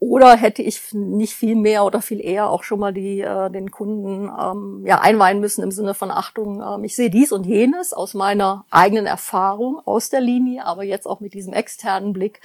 oder 0.00 0.36
hätte 0.36 0.62
ich 0.62 0.92
nicht 0.92 1.34
viel 1.34 1.56
mehr 1.56 1.84
oder 1.84 2.00
viel 2.00 2.20
eher 2.20 2.48
auch 2.48 2.62
schon 2.62 2.78
mal 2.78 2.92
die, 2.92 3.20
äh, 3.20 3.50
den 3.50 3.72
Kunden 3.72 4.30
ähm, 4.40 4.84
ja, 4.86 5.00
einweihen 5.00 5.40
müssen 5.40 5.62
im 5.64 5.72
Sinne 5.72 5.92
von 5.92 6.12
Achtung, 6.12 6.62
ähm, 6.62 6.84
ich 6.84 6.94
sehe 6.94 7.10
dies 7.10 7.32
und 7.32 7.46
jenes 7.46 7.92
aus 7.92 8.14
meiner 8.14 8.64
eigenen 8.70 9.06
Erfahrung 9.06 9.80
aus 9.84 10.08
der 10.08 10.20
Linie, 10.20 10.64
aber 10.64 10.84
jetzt 10.84 11.06
auch 11.06 11.18
mit 11.18 11.34
diesem 11.34 11.52
externen 11.52 12.12
Blick. 12.12 12.40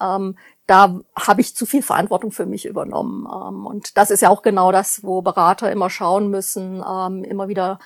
Ähm, 0.00 0.36
da 0.68 1.00
habe 1.16 1.40
ich 1.40 1.56
zu 1.56 1.66
viel 1.66 1.82
Verantwortung 1.82 2.30
für 2.30 2.46
mich 2.46 2.66
übernommen. 2.66 3.26
Ähm, 3.26 3.66
und 3.66 3.96
das 3.96 4.12
ist 4.12 4.22
ja 4.22 4.30
auch 4.30 4.42
genau 4.42 4.70
das, 4.70 5.02
wo 5.02 5.22
Berater 5.22 5.72
immer 5.72 5.90
schauen 5.90 6.30
müssen, 6.30 6.84
ähm, 6.88 7.24
immer 7.24 7.48
wieder 7.48 7.80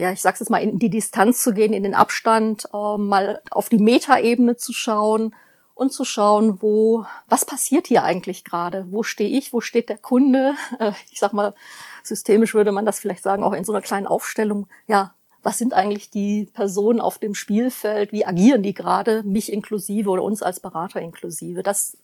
ja, 0.00 0.12
ich 0.12 0.22
sag's 0.22 0.40
jetzt 0.40 0.50
mal, 0.50 0.62
in 0.62 0.78
die 0.78 0.90
Distanz 0.90 1.42
zu 1.42 1.52
gehen, 1.52 1.72
in 1.72 1.82
den 1.82 1.94
Abstand, 1.94 2.66
äh, 2.72 2.96
mal 2.96 3.40
auf 3.50 3.68
die 3.68 3.78
Metaebene 3.78 4.56
zu 4.56 4.72
schauen 4.72 5.34
und 5.74 5.92
zu 5.92 6.04
schauen, 6.04 6.60
wo, 6.60 7.04
was 7.28 7.44
passiert 7.44 7.86
hier 7.86 8.02
eigentlich 8.02 8.44
gerade? 8.44 8.86
Wo 8.90 9.02
stehe 9.02 9.30
ich? 9.30 9.52
Wo 9.52 9.60
steht 9.60 9.88
der 9.88 9.98
Kunde? 9.98 10.54
Äh, 10.78 10.92
ich 11.10 11.18
sag 11.18 11.32
mal, 11.32 11.54
systemisch 12.02 12.54
würde 12.54 12.72
man 12.72 12.86
das 12.86 13.00
vielleicht 13.00 13.22
sagen, 13.22 13.42
auch 13.42 13.52
in 13.52 13.64
so 13.64 13.72
einer 13.72 13.82
kleinen 13.82 14.06
Aufstellung. 14.06 14.66
Ja, 14.86 15.14
was 15.42 15.58
sind 15.58 15.72
eigentlich 15.74 16.10
die 16.10 16.48
Personen 16.52 17.00
auf 17.00 17.18
dem 17.18 17.34
Spielfeld? 17.34 18.12
Wie 18.12 18.26
agieren 18.26 18.62
die 18.62 18.74
gerade? 18.74 19.22
Mich 19.22 19.52
inklusive 19.52 20.10
oder 20.10 20.22
uns 20.22 20.42
als 20.42 20.60
Berater 20.60 21.00
inklusive? 21.00 21.62
Das 21.62 21.96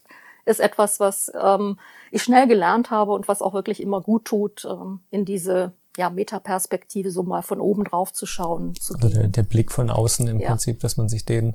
ist 0.46 0.60
etwas, 0.60 1.00
was 1.00 1.30
ähm, 1.38 1.78
ich 2.10 2.22
schnell 2.22 2.46
gelernt 2.46 2.90
habe 2.90 3.12
und 3.12 3.28
was 3.28 3.42
auch 3.42 3.52
wirklich 3.52 3.82
immer 3.82 4.00
gut 4.00 4.24
tut, 4.24 4.64
ähm, 4.64 5.00
in 5.10 5.24
diese 5.24 5.72
ja, 5.96 6.10
Metaperspektive 6.10 7.10
so 7.10 7.22
mal 7.22 7.42
von 7.42 7.60
oben 7.60 7.84
drauf 7.84 8.12
zu 8.12 8.26
schauen. 8.26 8.74
Zu 8.74 8.94
also 8.94 9.08
der, 9.08 9.28
der, 9.28 9.42
Blick 9.42 9.72
von 9.72 9.90
außen 9.90 10.26
im 10.28 10.40
ja. 10.40 10.48
Prinzip, 10.48 10.80
dass 10.80 10.96
man 10.96 11.08
sich 11.08 11.24
den 11.24 11.54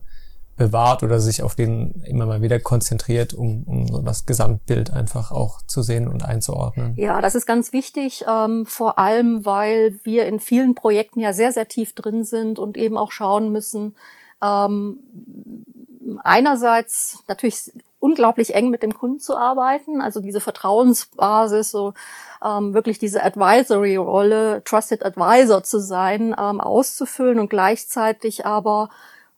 bewahrt 0.58 1.02
oder 1.02 1.20
sich 1.20 1.42
auf 1.42 1.56
den 1.56 2.04
immer 2.06 2.26
mal 2.26 2.42
wieder 2.42 2.60
konzentriert, 2.60 3.34
um, 3.34 3.64
um 3.64 3.88
so 3.88 4.02
das 4.02 4.26
Gesamtbild 4.26 4.92
einfach 4.92 5.32
auch 5.32 5.62
zu 5.64 5.82
sehen 5.82 6.08
und 6.08 6.24
einzuordnen. 6.24 6.94
Ja, 6.98 7.22
das 7.22 7.36
ist 7.36 7.46
ganz 7.46 7.74
wichtig, 7.74 8.26
ähm, 8.30 8.66
vor 8.66 9.00
allem, 9.00 9.46
weil 9.46 10.00
wir 10.04 10.26
in 10.26 10.40
vielen 10.40 10.76
Projekten 10.76 11.20
ja 11.20 11.34
sehr, 11.34 11.52
sehr 11.52 11.68
tief 11.68 11.94
drin 11.96 12.24
sind 12.24 12.60
und 12.60 12.78
eben 12.78 12.98
auch 12.98 13.12
schauen 13.12 13.52
müssen, 13.52 13.96
ähm, 14.44 15.00
einerseits 16.24 17.24
natürlich 17.28 17.72
unglaublich 18.02 18.56
eng 18.56 18.70
mit 18.70 18.84
dem 18.84 18.94
Kunden 18.94 19.20
zu 19.20 19.38
arbeiten, 19.38 20.02
also 20.02 20.20
diese 20.20 20.42
Vertrauensbasis, 20.42 21.72
so 21.72 21.94
ähm, 22.44 22.74
wirklich 22.74 22.98
diese 22.98 23.24
Advisory-Rolle, 23.24 24.64
Trusted 24.66 25.06
Advisor 25.06 25.64
zu 25.64 25.80
sein, 25.80 26.36
ähm, 26.38 26.60
auszufüllen 26.60 27.40
und 27.40 27.50
gleichzeitig 27.50 28.46
aber 28.46 28.90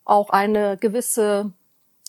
auch 0.06 0.30
eine 0.30 0.78
gewisse 0.78 1.52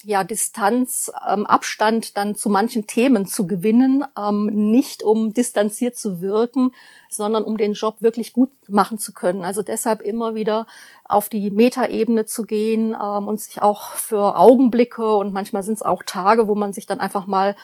ja, 0.04 0.24
Distanz, 0.24 1.10
ähm, 1.28 1.46
Abstand 1.46 2.16
dann 2.16 2.34
zu 2.34 2.48
manchen 2.48 2.86
Themen 2.86 3.26
zu 3.26 3.46
gewinnen, 3.46 4.04
ähm, 4.18 4.46
nicht 4.70 5.02
um 5.02 5.32
distanziert 5.32 5.96
zu 5.96 6.20
wirken, 6.20 6.72
sondern 7.08 7.44
um 7.44 7.56
den 7.56 7.72
Job 7.72 7.96
wirklich 8.00 8.32
gut 8.32 8.50
machen 8.68 8.98
zu 8.98 9.12
können. 9.12 9.44
Also 9.44 9.62
deshalb 9.62 10.00
immer 10.02 10.34
wieder 10.34 10.66
auf 11.04 11.28
die 11.28 11.50
Metaebene 11.50 12.26
zu 12.26 12.44
gehen 12.44 12.94
ähm, 13.00 13.28
und 13.28 13.40
sich 13.40 13.62
auch 13.62 13.92
für 13.92 14.36
Augenblicke 14.36 15.16
und 15.16 15.32
manchmal 15.32 15.62
sind 15.62 15.74
es 15.74 15.82
auch 15.82 16.02
Tage, 16.02 16.48
wo 16.48 16.54
man 16.54 16.72
sich 16.72 16.86
dann 16.86 17.00
einfach 17.00 17.26
mal 17.26 17.56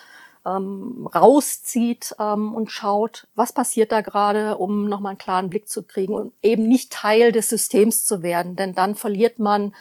ähm, 0.46 1.08
rauszieht 1.14 2.14
ähm, 2.18 2.54
und 2.54 2.70
schaut, 2.70 3.26
was 3.34 3.52
passiert 3.52 3.92
da 3.92 4.00
gerade, 4.00 4.56
um 4.56 4.88
nochmal 4.88 5.10
einen 5.10 5.18
klaren 5.18 5.50
Blick 5.50 5.68
zu 5.68 5.82
kriegen 5.82 6.14
und 6.14 6.32
eben 6.42 6.66
nicht 6.66 6.92
Teil 6.92 7.32
des 7.32 7.48
Systems 7.48 8.04
zu 8.04 8.22
werden, 8.22 8.56
denn 8.56 8.74
dann 8.74 8.94
verliert 8.94 9.38
man 9.38 9.74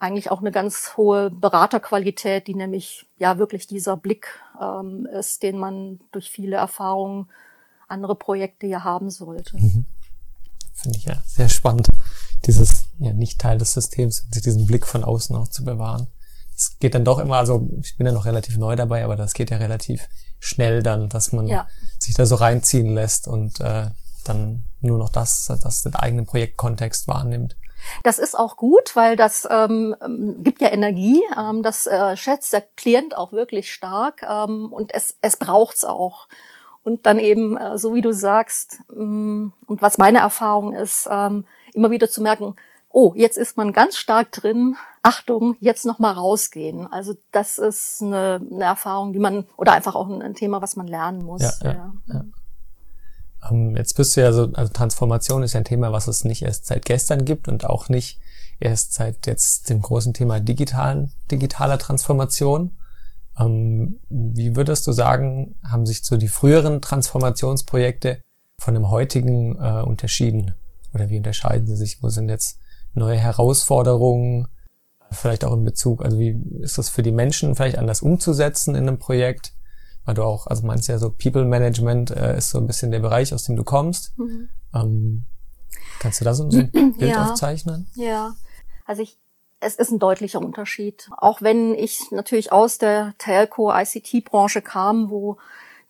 eigentlich 0.00 0.30
auch 0.30 0.40
eine 0.40 0.50
ganz 0.50 0.96
hohe 0.96 1.30
Beraterqualität, 1.30 2.46
die 2.46 2.54
nämlich 2.54 3.06
ja 3.18 3.38
wirklich 3.38 3.66
dieser 3.66 3.96
Blick 3.96 4.28
ähm, 4.60 5.06
ist, 5.06 5.42
den 5.42 5.58
man 5.58 6.00
durch 6.10 6.30
viele 6.30 6.56
Erfahrungen 6.56 7.28
andere 7.86 8.14
Projekte 8.14 8.66
ja 8.66 8.82
haben 8.82 9.10
sollte. 9.10 9.56
Mhm. 9.56 9.84
Finde 10.72 10.98
ich 10.98 11.04
ja 11.04 11.22
sehr 11.26 11.50
spannend, 11.50 11.88
dieses 12.46 12.86
ja 12.98 13.12
nicht 13.12 13.38
Teil 13.38 13.58
des 13.58 13.74
Systems, 13.74 14.26
diesen 14.30 14.66
Blick 14.66 14.86
von 14.86 15.04
außen 15.04 15.36
auch 15.36 15.48
zu 15.48 15.64
bewahren. 15.64 16.06
Es 16.56 16.78
geht 16.78 16.94
dann 16.94 17.04
doch 17.04 17.18
immer, 17.18 17.36
also 17.36 17.68
ich 17.82 17.96
bin 17.96 18.06
ja 18.06 18.12
noch 18.12 18.24
relativ 18.24 18.56
neu 18.56 18.76
dabei, 18.76 19.04
aber 19.04 19.16
das 19.16 19.34
geht 19.34 19.50
ja 19.50 19.58
relativ 19.58 20.08
schnell 20.38 20.82
dann, 20.82 21.10
dass 21.10 21.32
man 21.32 21.46
ja. 21.46 21.68
sich 21.98 22.14
da 22.14 22.24
so 22.24 22.36
reinziehen 22.36 22.94
lässt 22.94 23.28
und 23.28 23.60
äh, 23.60 23.90
dann 24.24 24.64
nur 24.80 24.98
noch 24.98 25.10
das, 25.10 25.44
das 25.46 25.82
den 25.82 25.94
eigenen 25.94 26.24
Projektkontext 26.24 27.06
wahrnimmt. 27.08 27.56
Das 28.02 28.18
ist 28.18 28.38
auch 28.38 28.56
gut, 28.56 28.94
weil 28.96 29.16
das 29.16 29.46
ähm, 29.50 29.94
gibt 30.42 30.60
ja 30.60 30.68
Energie. 30.68 31.22
Ähm, 31.38 31.62
das 31.62 31.86
äh, 31.86 32.16
schätzt 32.16 32.52
der 32.52 32.62
Klient 32.76 33.16
auch 33.16 33.32
wirklich 33.32 33.72
stark 33.72 34.22
ähm, 34.28 34.72
und 34.72 34.94
es, 34.94 35.16
es 35.20 35.36
braucht's 35.36 35.84
auch. 35.84 36.28
Und 36.82 37.06
dann 37.06 37.18
eben, 37.18 37.56
äh, 37.56 37.78
so 37.78 37.94
wie 37.94 38.00
du 38.00 38.12
sagst, 38.12 38.80
ähm, 38.94 39.52
und 39.66 39.82
was 39.82 39.98
meine 39.98 40.18
Erfahrung 40.18 40.72
ist, 40.74 41.08
ähm, 41.10 41.44
immer 41.74 41.90
wieder 41.90 42.08
zu 42.08 42.22
merken, 42.22 42.56
oh, 42.88 43.12
jetzt 43.14 43.38
ist 43.38 43.56
man 43.56 43.72
ganz 43.72 43.96
stark 43.96 44.32
drin, 44.32 44.76
Achtung, 45.02 45.56
jetzt 45.60 45.86
noch 45.86 45.98
mal 45.98 46.12
rausgehen. 46.12 46.86
Also 46.90 47.14
das 47.32 47.58
ist 47.58 48.02
eine, 48.02 48.40
eine 48.50 48.64
Erfahrung, 48.64 49.12
die 49.12 49.18
man, 49.18 49.46
oder 49.56 49.72
einfach 49.72 49.94
auch 49.94 50.08
ein, 50.08 50.22
ein 50.22 50.34
Thema, 50.34 50.60
was 50.60 50.76
man 50.76 50.86
lernen 50.86 51.24
muss. 51.24 51.42
Ja, 51.62 51.72
ja, 51.72 51.92
ja. 52.06 52.24
Ähm, 53.48 53.76
jetzt 53.76 53.94
bist 53.94 54.16
du 54.16 54.20
ja 54.20 54.32
so, 54.32 54.50
also 54.52 54.72
Transformation 54.72 55.42
ist 55.42 55.54
ja 55.54 55.60
ein 55.60 55.64
Thema, 55.64 55.92
was 55.92 56.08
es 56.08 56.24
nicht 56.24 56.42
erst 56.42 56.66
seit 56.66 56.84
gestern 56.84 57.24
gibt 57.24 57.48
und 57.48 57.64
auch 57.64 57.88
nicht 57.88 58.20
erst 58.58 58.94
seit 58.94 59.26
jetzt 59.26 59.70
dem 59.70 59.80
großen 59.80 60.12
Thema 60.14 60.40
digitalen, 60.40 61.12
digitaler 61.30 61.78
Transformation. 61.78 62.76
Ähm, 63.38 64.00
wie 64.08 64.56
würdest 64.56 64.86
du 64.86 64.92
sagen, 64.92 65.56
haben 65.66 65.86
sich 65.86 66.04
so 66.04 66.16
die 66.16 66.28
früheren 66.28 66.82
Transformationsprojekte 66.82 68.20
von 68.60 68.74
dem 68.74 68.90
heutigen 68.90 69.56
äh, 69.56 69.82
unterschieden? 69.82 70.54
Oder 70.92 71.08
wie 71.08 71.16
unterscheiden 71.16 71.66
sie 71.66 71.76
sich? 71.76 72.02
Wo 72.02 72.08
sind 72.08 72.28
jetzt 72.28 72.58
neue 72.94 73.18
Herausforderungen? 73.18 74.48
Vielleicht 75.12 75.44
auch 75.44 75.54
in 75.54 75.64
Bezug, 75.64 76.04
also 76.04 76.18
wie 76.18 76.40
ist 76.60 76.78
das 76.78 76.88
für 76.88 77.02
die 77.02 77.10
Menschen 77.10 77.56
vielleicht 77.56 77.78
anders 77.78 78.02
umzusetzen 78.02 78.74
in 78.74 78.86
einem 78.86 78.98
Projekt? 78.98 79.54
Weil 80.04 80.14
du 80.14 80.22
auch, 80.22 80.46
also 80.46 80.66
meinst 80.66 80.88
ja 80.88 80.98
so 80.98 81.10
People 81.10 81.44
Management 81.44 82.10
äh, 82.10 82.36
ist 82.36 82.50
so 82.50 82.58
ein 82.58 82.66
bisschen 82.66 82.90
der 82.90 83.00
Bereich, 83.00 83.34
aus 83.34 83.44
dem 83.44 83.56
du 83.56 83.64
kommst. 83.64 84.16
Mhm. 84.18 84.48
Ähm, 84.74 85.24
kannst 85.98 86.20
du 86.20 86.24
da 86.24 86.34
so 86.34 86.44
ein 86.44 86.70
Bild 86.70 86.96
ja. 86.98 87.24
aufzeichnen? 87.24 87.88
Ja, 87.94 88.34
also 88.86 89.02
ich, 89.02 89.18
es 89.60 89.76
ist 89.76 89.90
ein 89.90 89.98
deutlicher 89.98 90.40
Unterschied. 90.40 91.10
Auch 91.16 91.42
wenn 91.42 91.74
ich 91.74 92.10
natürlich 92.10 92.52
aus 92.52 92.78
der 92.78 93.14
Telco-ICT-Branche 93.18 94.62
kam, 94.62 95.10
wo 95.10 95.38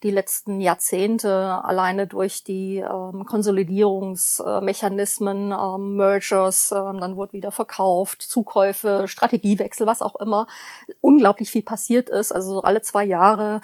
die 0.02 0.10
letzten 0.10 0.60
Jahrzehnte 0.60 1.62
alleine 1.62 2.06
durch 2.06 2.42
die 2.42 2.78
ähm, 2.78 3.26
Konsolidierungsmechanismen, 3.26 5.52
ähm, 5.52 5.96
Mergers, 5.96 6.72
ähm, 6.72 7.00
dann 7.00 7.16
wurde 7.16 7.34
wieder 7.34 7.52
verkauft, 7.52 8.22
Zukäufe, 8.22 9.04
Strategiewechsel, 9.06 9.86
was 9.86 10.00
auch 10.00 10.16
immer, 10.16 10.46
unglaublich 11.02 11.50
viel 11.50 11.62
passiert 11.62 12.08
ist. 12.08 12.32
Also 12.32 12.62
alle 12.62 12.80
zwei 12.80 13.04
Jahre 13.04 13.60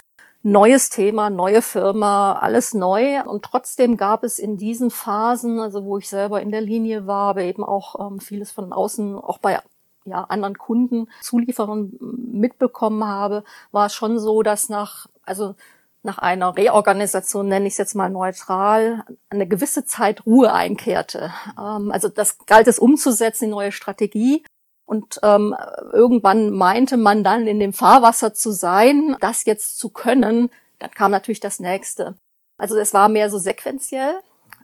neues 0.51 0.89
Thema, 0.89 1.29
neue 1.29 1.61
Firma, 1.61 2.33
alles 2.33 2.73
neu. 2.73 3.21
Und 3.23 3.43
trotzdem 3.43 3.97
gab 3.97 4.23
es 4.23 4.39
in 4.39 4.57
diesen 4.57 4.91
Phasen, 4.91 5.59
also 5.59 5.83
wo 5.83 5.97
ich 5.97 6.07
selber 6.07 6.41
in 6.41 6.51
der 6.51 6.61
Linie 6.61 7.05
war, 7.05 7.31
aber 7.31 7.41
eben 7.41 7.63
auch 7.63 8.11
ähm, 8.11 8.19
vieles 8.19 8.51
von 8.51 8.71
außen, 8.71 9.15
auch 9.15 9.39
bei 9.39 9.59
ja, 10.05 10.23
anderen 10.23 10.57
Kunden, 10.57 11.09
Zulieferern 11.21 11.91
mitbekommen 11.99 13.03
habe, 13.05 13.43
war 13.71 13.87
es 13.87 13.93
schon 13.93 14.19
so, 14.19 14.41
dass 14.41 14.69
nach 14.69 15.07
also 15.23 15.55
nach 16.03 16.19
einer 16.19 16.55
Reorganisation, 16.55 17.49
nenne 17.49 17.67
ich 17.67 17.73
es 17.73 17.77
jetzt 17.77 17.95
mal 17.95 18.09
neutral, 18.09 19.03
eine 19.29 19.45
gewisse 19.45 19.83
Zeit 19.83 20.25
Ruhe 20.25 20.53
einkehrte. 20.53 21.33
Ähm, 21.59 21.91
also 21.91 22.07
das 22.07 22.37
galt 22.45 22.67
es 22.67 22.79
umzusetzen, 22.79 23.45
die 23.45 23.51
neue 23.51 23.73
Strategie. 23.73 24.43
Und 24.87 25.19
ähm, 25.21 25.53
irgendwann 25.91 26.49
meinte 26.49 26.95
man 26.95 27.21
dann 27.21 27.45
in 27.45 27.59
dem 27.59 27.73
Fahrwasser 27.73 28.33
zu 28.33 28.51
sein, 28.51 29.17
das 29.19 29.43
jetzt 29.43 29.77
zu 29.77 29.89
können. 29.89 30.49
Dann 30.79 30.91
kam 30.91 31.11
natürlich 31.11 31.41
das 31.41 31.59
nächste. 31.59 32.15
Also 32.57 32.77
es 32.77 32.93
war 32.93 33.09
mehr 33.09 33.29
so 33.29 33.37
sequenziell 33.37 34.19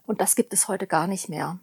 und 0.07 0.21
das 0.21 0.35
gibt 0.35 0.53
es 0.53 0.69
heute 0.69 0.87
gar 0.87 1.07
nicht 1.07 1.27
mehr. 1.27 1.59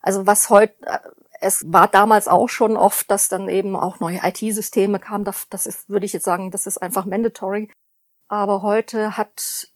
Also 0.00 0.24
was 0.24 0.50
heute, 0.50 0.74
äh, 0.86 1.00
es 1.40 1.64
war 1.72 1.88
damals 1.88 2.28
auch 2.28 2.48
schon 2.48 2.76
oft, 2.76 3.10
dass 3.10 3.28
dann 3.28 3.48
eben 3.48 3.74
auch 3.74 3.98
neue 3.98 4.20
IT-Systeme 4.22 5.00
kamen. 5.00 5.24
Das, 5.24 5.48
das 5.50 5.66
ist, 5.66 5.88
würde 5.88 6.06
ich 6.06 6.12
jetzt 6.12 6.24
sagen, 6.24 6.52
das 6.52 6.68
ist 6.68 6.78
einfach 6.78 7.06
mandatory. 7.06 7.70
Aber 8.28 8.62
heute 8.62 9.16
hat 9.16 9.68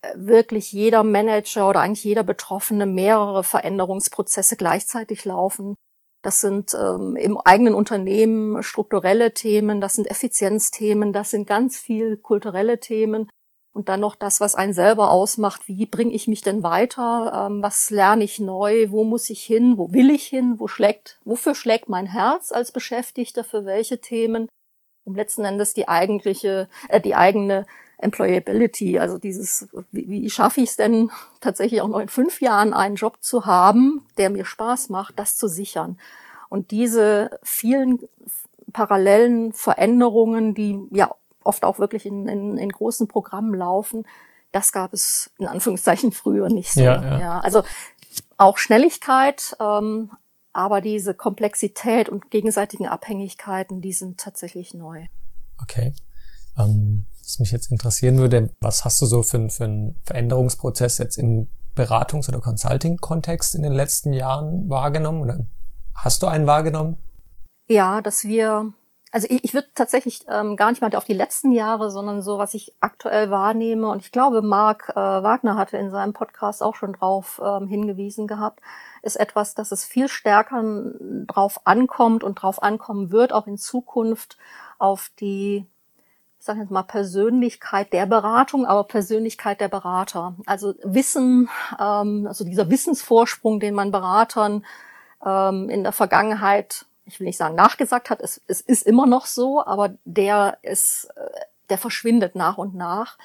äh, 0.00 0.12
wirklich 0.16 0.72
jeder 0.72 1.04
Manager 1.04 1.68
oder 1.68 1.80
eigentlich 1.80 2.04
jeder 2.04 2.22
Betroffene 2.22 2.86
mehrere 2.86 3.44
Veränderungsprozesse 3.44 4.56
gleichzeitig 4.56 5.26
laufen. 5.26 5.76
Das 6.22 6.40
sind 6.40 6.74
ähm, 6.74 7.16
im 7.16 7.38
eigenen 7.38 7.74
Unternehmen 7.74 8.62
strukturelle 8.62 9.32
Themen, 9.32 9.80
das 9.80 9.94
sind 9.94 10.10
Effizienzthemen, 10.10 11.12
das 11.12 11.30
sind 11.30 11.46
ganz 11.46 11.78
viel 11.78 12.16
kulturelle 12.18 12.78
Themen. 12.78 13.30
Und 13.72 13.88
dann 13.88 14.00
noch 14.00 14.16
das, 14.16 14.40
was 14.40 14.56
einen 14.56 14.72
selber 14.72 15.12
ausmacht. 15.12 15.68
Wie 15.68 15.86
bringe 15.86 16.12
ich 16.12 16.26
mich 16.26 16.42
denn 16.42 16.64
weiter? 16.64 17.46
Ähm, 17.46 17.62
was 17.62 17.90
lerne 17.90 18.24
ich 18.24 18.40
neu? 18.40 18.90
Wo 18.90 19.04
muss 19.04 19.30
ich 19.30 19.42
hin? 19.44 19.78
Wo 19.78 19.92
will 19.92 20.10
ich 20.10 20.26
hin? 20.26 20.56
Wo 20.58 20.66
schlägt, 20.66 21.20
wofür 21.24 21.54
schlägt 21.54 21.88
mein 21.88 22.06
Herz 22.06 22.50
als 22.50 22.72
Beschäftigter? 22.72 23.44
Für 23.44 23.64
welche 23.64 24.00
Themen? 24.00 24.48
Um 25.04 25.14
letzten 25.14 25.44
Endes 25.44 25.72
die 25.72 25.88
eigentliche, 25.88 26.68
äh, 26.88 27.00
die 27.00 27.14
eigene 27.14 27.64
Employability, 28.00 28.98
also 28.98 29.18
dieses, 29.18 29.68
wie, 29.92 30.08
wie 30.08 30.30
schaffe 30.30 30.60
ich 30.60 30.70
es 30.70 30.76
denn 30.76 31.10
tatsächlich 31.40 31.82
auch 31.82 31.88
noch 31.88 32.00
in 32.00 32.08
fünf 32.08 32.40
Jahren 32.40 32.72
einen 32.72 32.96
Job 32.96 33.18
zu 33.20 33.46
haben, 33.46 34.06
der 34.16 34.30
mir 34.30 34.44
Spaß 34.44 34.88
macht, 34.88 35.18
das 35.18 35.36
zu 35.36 35.48
sichern. 35.48 35.98
Und 36.48 36.70
diese 36.70 37.38
vielen 37.42 38.00
parallelen 38.72 39.52
Veränderungen, 39.52 40.54
die 40.54 40.80
ja 40.90 41.14
oft 41.44 41.64
auch 41.64 41.78
wirklich 41.78 42.06
in, 42.06 42.28
in, 42.28 42.58
in 42.58 42.68
großen 42.70 43.08
Programmen 43.08 43.54
laufen, 43.54 44.04
das 44.52 44.72
gab 44.72 44.92
es 44.92 45.30
in 45.38 45.46
Anführungszeichen 45.46 46.12
früher 46.12 46.48
nicht 46.48 46.72
so. 46.72 46.80
Ja, 46.80 47.02
ja. 47.02 47.20
ja 47.20 47.40
also 47.40 47.62
auch 48.36 48.58
Schnelligkeit, 48.58 49.56
ähm, 49.60 50.10
aber 50.52 50.80
diese 50.80 51.14
Komplexität 51.14 52.08
und 52.08 52.30
gegenseitigen 52.30 52.88
Abhängigkeiten, 52.88 53.80
die 53.80 53.92
sind 53.92 54.18
tatsächlich 54.18 54.74
neu. 54.74 55.06
Okay. 55.62 55.94
Ähm, 56.58 57.04
was 57.30 57.38
mich 57.38 57.52
jetzt 57.52 57.70
interessieren 57.70 58.18
würde, 58.18 58.50
was 58.60 58.84
hast 58.84 59.00
du 59.00 59.06
so 59.06 59.22
für, 59.22 59.48
für 59.50 59.64
einen 59.64 59.96
Veränderungsprozess 60.04 60.98
jetzt 60.98 61.16
im 61.16 61.48
Beratungs- 61.76 62.28
oder 62.28 62.40
Consulting-Kontext 62.40 63.54
in 63.54 63.62
den 63.62 63.72
letzten 63.72 64.12
Jahren 64.12 64.68
wahrgenommen? 64.68 65.22
Oder 65.22 65.46
hast 65.94 66.22
du 66.22 66.26
einen 66.26 66.48
wahrgenommen? 66.48 66.96
Ja, 67.68 68.02
dass 68.02 68.24
wir, 68.24 68.72
also 69.12 69.28
ich, 69.30 69.44
ich 69.44 69.54
würde 69.54 69.68
tatsächlich 69.76 70.24
ähm, 70.28 70.56
gar 70.56 70.70
nicht 70.70 70.82
mal 70.82 70.92
auf 70.96 71.04
die 71.04 71.14
letzten 71.14 71.52
Jahre, 71.52 71.92
sondern 71.92 72.20
so, 72.20 72.38
was 72.38 72.52
ich 72.54 72.74
aktuell 72.80 73.30
wahrnehme. 73.30 73.88
Und 73.88 74.02
ich 74.02 74.10
glaube, 74.10 74.42
Marc 74.42 74.88
äh, 74.88 74.96
Wagner 74.96 75.56
hatte 75.56 75.76
in 75.76 75.92
seinem 75.92 76.12
Podcast 76.12 76.64
auch 76.64 76.74
schon 76.74 76.94
drauf 76.94 77.40
ähm, 77.44 77.68
hingewiesen 77.68 78.26
gehabt, 78.26 78.58
ist 79.02 79.14
etwas, 79.14 79.54
dass 79.54 79.70
es 79.70 79.84
viel 79.84 80.08
stärker 80.08 80.64
drauf 81.28 81.60
ankommt 81.64 82.24
und 82.24 82.42
drauf 82.42 82.60
ankommen 82.60 83.12
wird, 83.12 83.32
auch 83.32 83.46
in 83.46 83.56
Zukunft 83.56 84.36
auf 84.80 85.12
die 85.20 85.64
ich 86.40 86.46
sage 86.46 86.60
jetzt 86.60 86.70
mal 86.70 86.82
Persönlichkeit 86.82 87.92
der 87.92 88.06
Beratung, 88.06 88.64
aber 88.64 88.84
Persönlichkeit 88.84 89.60
der 89.60 89.68
Berater. 89.68 90.34
Also 90.46 90.74
Wissen, 90.82 91.50
ähm, 91.78 92.26
also 92.26 92.44
dieser 92.44 92.70
Wissensvorsprung, 92.70 93.60
den 93.60 93.74
man 93.74 93.90
Beratern 93.90 94.64
ähm, 95.24 95.68
in 95.68 95.82
der 95.82 95.92
Vergangenheit, 95.92 96.86
ich 97.04 97.20
will 97.20 97.26
nicht 97.26 97.36
sagen 97.36 97.56
nachgesagt 97.56 98.08
hat, 98.08 98.22
es, 98.22 98.40
es 98.46 98.62
ist 98.62 98.86
immer 98.86 99.06
noch 99.06 99.26
so, 99.26 99.62
aber 99.62 99.92
der 100.06 100.56
ist, 100.62 101.10
äh, 101.14 101.40
der 101.68 101.76
verschwindet 101.76 102.34
nach 102.34 102.56
und 102.56 102.74
nach. 102.74 103.18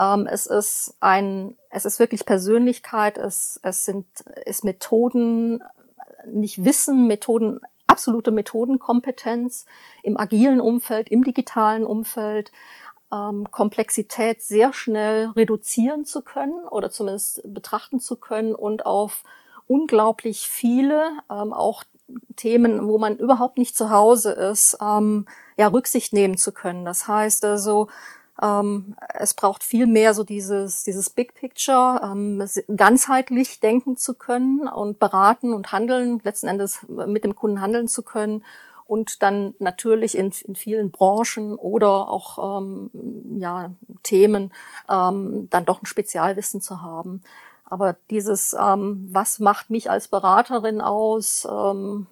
Ähm, 0.00 0.26
es 0.26 0.46
ist 0.46 0.94
ein, 1.00 1.58
es 1.68 1.84
ist 1.84 1.98
wirklich 1.98 2.24
Persönlichkeit, 2.24 3.18
es, 3.18 3.60
es 3.62 3.84
sind, 3.84 4.06
ist 4.46 4.64
Methoden, 4.64 5.62
nicht 6.24 6.64
Wissen, 6.64 7.08
Methoden 7.08 7.60
absolute 7.86 8.30
Methodenkompetenz 8.30 9.66
im 10.02 10.16
agilen 10.16 10.60
Umfeld, 10.60 11.08
im 11.08 11.24
digitalen 11.24 11.84
Umfeld, 11.84 12.52
ähm, 13.12 13.50
Komplexität 13.50 14.42
sehr 14.42 14.72
schnell 14.72 15.28
reduzieren 15.36 16.04
zu 16.04 16.22
können 16.22 16.66
oder 16.68 16.90
zumindest 16.90 17.42
betrachten 17.44 18.00
zu 18.00 18.16
können 18.16 18.54
und 18.54 18.86
auf 18.86 19.22
unglaublich 19.66 20.48
viele, 20.48 21.10
ähm, 21.30 21.52
auch 21.52 21.84
Themen, 22.36 22.86
wo 22.86 22.98
man 22.98 23.16
überhaupt 23.16 23.56
nicht 23.56 23.76
zu 23.76 23.90
Hause 23.90 24.32
ist, 24.32 24.76
ähm, 24.82 25.26
ja, 25.56 25.68
Rücksicht 25.68 26.12
nehmen 26.12 26.36
zu 26.36 26.52
können. 26.52 26.84
Das 26.84 27.08
heißt 27.08 27.44
also, 27.44 27.88
ähm, 28.42 28.96
es 29.14 29.34
braucht 29.34 29.62
viel 29.62 29.86
mehr 29.86 30.14
so 30.14 30.24
dieses, 30.24 30.82
dieses 30.84 31.10
Big 31.10 31.34
Picture, 31.34 32.00
ähm, 32.02 32.44
ganzheitlich 32.76 33.60
denken 33.60 33.96
zu 33.96 34.14
können 34.14 34.66
und 34.68 34.98
beraten 34.98 35.52
und 35.52 35.72
handeln, 35.72 36.20
letzten 36.24 36.48
Endes 36.48 36.84
mit 36.88 37.24
dem 37.24 37.34
Kunden 37.34 37.60
handeln 37.60 37.88
zu 37.88 38.02
können 38.02 38.44
und 38.86 39.22
dann 39.22 39.54
natürlich 39.58 40.16
in, 40.16 40.32
in 40.44 40.56
vielen 40.56 40.90
Branchen 40.90 41.54
oder 41.54 42.08
auch 42.08 42.60
ähm, 42.60 42.90
ja, 43.38 43.70
Themen 44.02 44.52
ähm, 44.90 45.48
dann 45.50 45.64
doch 45.64 45.82
ein 45.82 45.86
Spezialwissen 45.86 46.60
zu 46.60 46.82
haben. 46.82 47.22
Aber 47.64 47.96
dieses, 48.10 48.54
ähm, 48.58 49.08
was 49.10 49.38
macht 49.38 49.70
mich 49.70 49.90
als 49.90 50.08
Beraterin 50.08 50.80
aus, 50.80 51.48
ähm, 51.50 52.06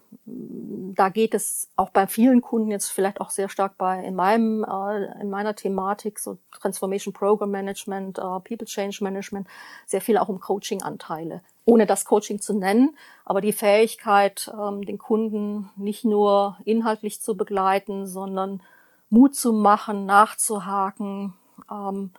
da 0.94 1.08
geht 1.08 1.34
es 1.34 1.68
auch 1.76 1.90
bei 1.90 2.06
vielen 2.06 2.42
Kunden 2.42 2.70
jetzt 2.70 2.88
vielleicht 2.88 3.20
auch 3.20 3.30
sehr 3.30 3.48
stark 3.48 3.76
bei 3.76 4.02
in 4.02 4.14
meinem 4.14 4.64
äh, 4.64 5.20
in 5.20 5.30
meiner 5.30 5.54
Thematik 5.54 6.18
so 6.18 6.38
Transformation 6.52 7.12
Program 7.12 7.50
Management, 7.50 8.18
äh, 8.18 8.22
People 8.22 8.66
Change 8.66 8.98
Management 9.02 9.46
sehr 9.86 10.00
viel 10.00 10.18
auch 10.18 10.28
um 10.28 10.40
Coaching 10.40 10.82
Anteile, 10.82 11.42
ohne 11.64 11.86
das 11.86 12.04
Coaching 12.04 12.40
zu 12.40 12.54
nennen, 12.54 12.96
aber 13.24 13.40
die 13.40 13.52
Fähigkeit 13.52 14.50
ähm, 14.58 14.84
den 14.84 14.98
Kunden 14.98 15.70
nicht 15.76 16.04
nur 16.04 16.56
inhaltlich 16.64 17.20
zu 17.20 17.36
begleiten, 17.36 18.06
sondern 18.06 18.62
Mut 19.10 19.34
zu 19.34 19.52
machen, 19.52 20.06
nachzuhaken, 20.06 21.34
ähm, 21.70 22.10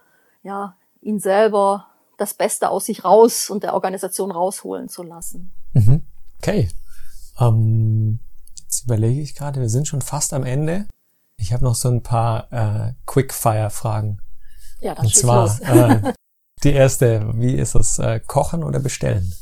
ja 0.44 0.76
ihn 1.02 1.20
selber 1.20 1.88
das 2.18 2.34
Beste 2.34 2.70
aus 2.70 2.86
sich 2.86 3.04
raus 3.04 3.50
und 3.50 3.64
der 3.64 3.74
Organisation 3.74 4.32
rausholen 4.32 4.90
zu 4.90 5.04
lassen. 5.04 5.54
Mhm. 5.74 6.04
Okay. 6.40 6.70
Ähm, 7.40 8.20
jetzt 8.60 8.86
überlege 8.86 9.22
ich 9.22 9.36
gerade, 9.36 9.60
wir 9.60 9.70
sind 9.70 9.88
schon 9.88 10.02
fast 10.02 10.34
am 10.34 10.44
Ende. 10.44 10.86
Ich 11.38 11.54
habe 11.54 11.64
noch 11.64 11.76
so 11.76 11.90
ein 11.90 12.04
paar 12.04 12.52
äh, 12.52 12.94
Quickfire-Fragen. 13.06 14.22
Ja, 14.82 14.96
dann 14.96 15.06
Und 15.06 15.16
zwar 15.16 15.62
äh, 15.62 16.14
die 16.64 16.74
erste, 16.74 17.32
wie 17.36 17.56
ist 17.56 17.76
es, 17.76 18.00
äh, 18.00 18.20
kochen 18.20 18.64
oder 18.64 18.80
bestellen? 18.80 19.34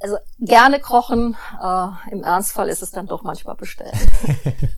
Also 0.00 0.16
gerne 0.38 0.78
kochen, 0.80 1.36
äh, 1.62 1.88
im 2.12 2.22
Ernstfall 2.22 2.68
ist 2.68 2.82
es 2.82 2.90
dann 2.90 3.06
doch 3.06 3.22
manchmal 3.22 3.56
bestellen. 3.56 3.98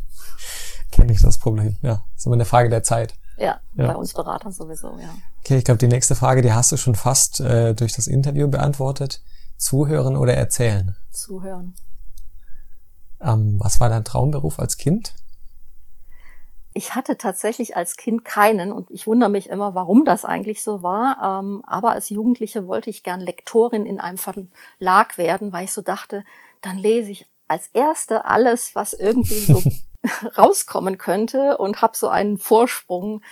Kenne 0.91 1.13
ich 1.13 1.21
das 1.21 1.39
Problem, 1.39 1.77
ja. 1.83 2.05
Ist 2.17 2.27
immer 2.27 2.35
eine 2.35 2.45
Frage 2.45 2.71
der 2.71 2.83
Zeit. 2.83 3.15
Ja, 3.37 3.61
ja. 3.75 3.89
bei 3.89 3.95
uns 3.95 4.15
Beratern 4.15 4.53
sowieso, 4.53 4.97
ja. 4.99 5.11
Okay, 5.49 5.57
ich 5.57 5.65
glaube, 5.65 5.79
die 5.79 5.89
nächste 5.89 6.15
Frage, 6.15 6.43
die 6.43 6.53
hast 6.53 6.73
du 6.73 6.77
schon 6.77 6.95
fast 6.95 7.41
äh, 7.41 7.73
durch 7.73 7.95
das 7.95 8.07
Interview 8.07 8.49
beantwortet. 8.49 9.23
Zuhören 9.57 10.15
oder 10.15 10.35
erzählen? 10.35 10.95
Zuhören. 11.11 11.75
Ähm, 13.19 13.57
was 13.59 13.81
war 13.81 13.89
dein 13.89 14.05
Traumberuf 14.05 14.59
als 14.59 14.77
Kind? 14.77 15.15
Ich 16.75 16.95
hatte 16.95 17.17
tatsächlich 17.17 17.79
als 17.79 17.97
Kind 17.97 18.27
keinen 18.27 18.73
und 18.73 18.91
ich 18.91 19.07
wundere 19.07 19.31
mich 19.31 19.49
immer, 19.49 19.75
warum 19.75 20.05
das 20.05 20.27
eigentlich 20.27 20.63
so 20.63 20.83
war. 20.83 21.41
Ähm, 21.41 21.63
aber 21.67 21.93
als 21.93 22.11
Jugendliche 22.11 22.67
wollte 22.67 22.91
ich 22.91 23.03
gern 23.03 23.21
Lektorin 23.23 23.87
in 23.87 24.01
einem 24.01 24.19
Verlag 24.19 25.17
werden, 25.17 25.51
weil 25.55 25.65
ich 25.65 25.73
so 25.73 25.81
dachte, 25.81 26.25
dann 26.61 26.77
lese 26.77 27.11
ich 27.11 27.27
als 27.47 27.69
Erste 27.69 28.27
alles, 28.27 28.75
was 28.75 28.93
irgendwie 28.93 29.41
so 29.41 29.63
rauskommen 30.39 30.99
könnte 30.99 31.59
und 31.59 31.83
habe 31.83 31.97
so 31.97 32.09
einen 32.09 32.39
Vorsprung. 32.39 33.23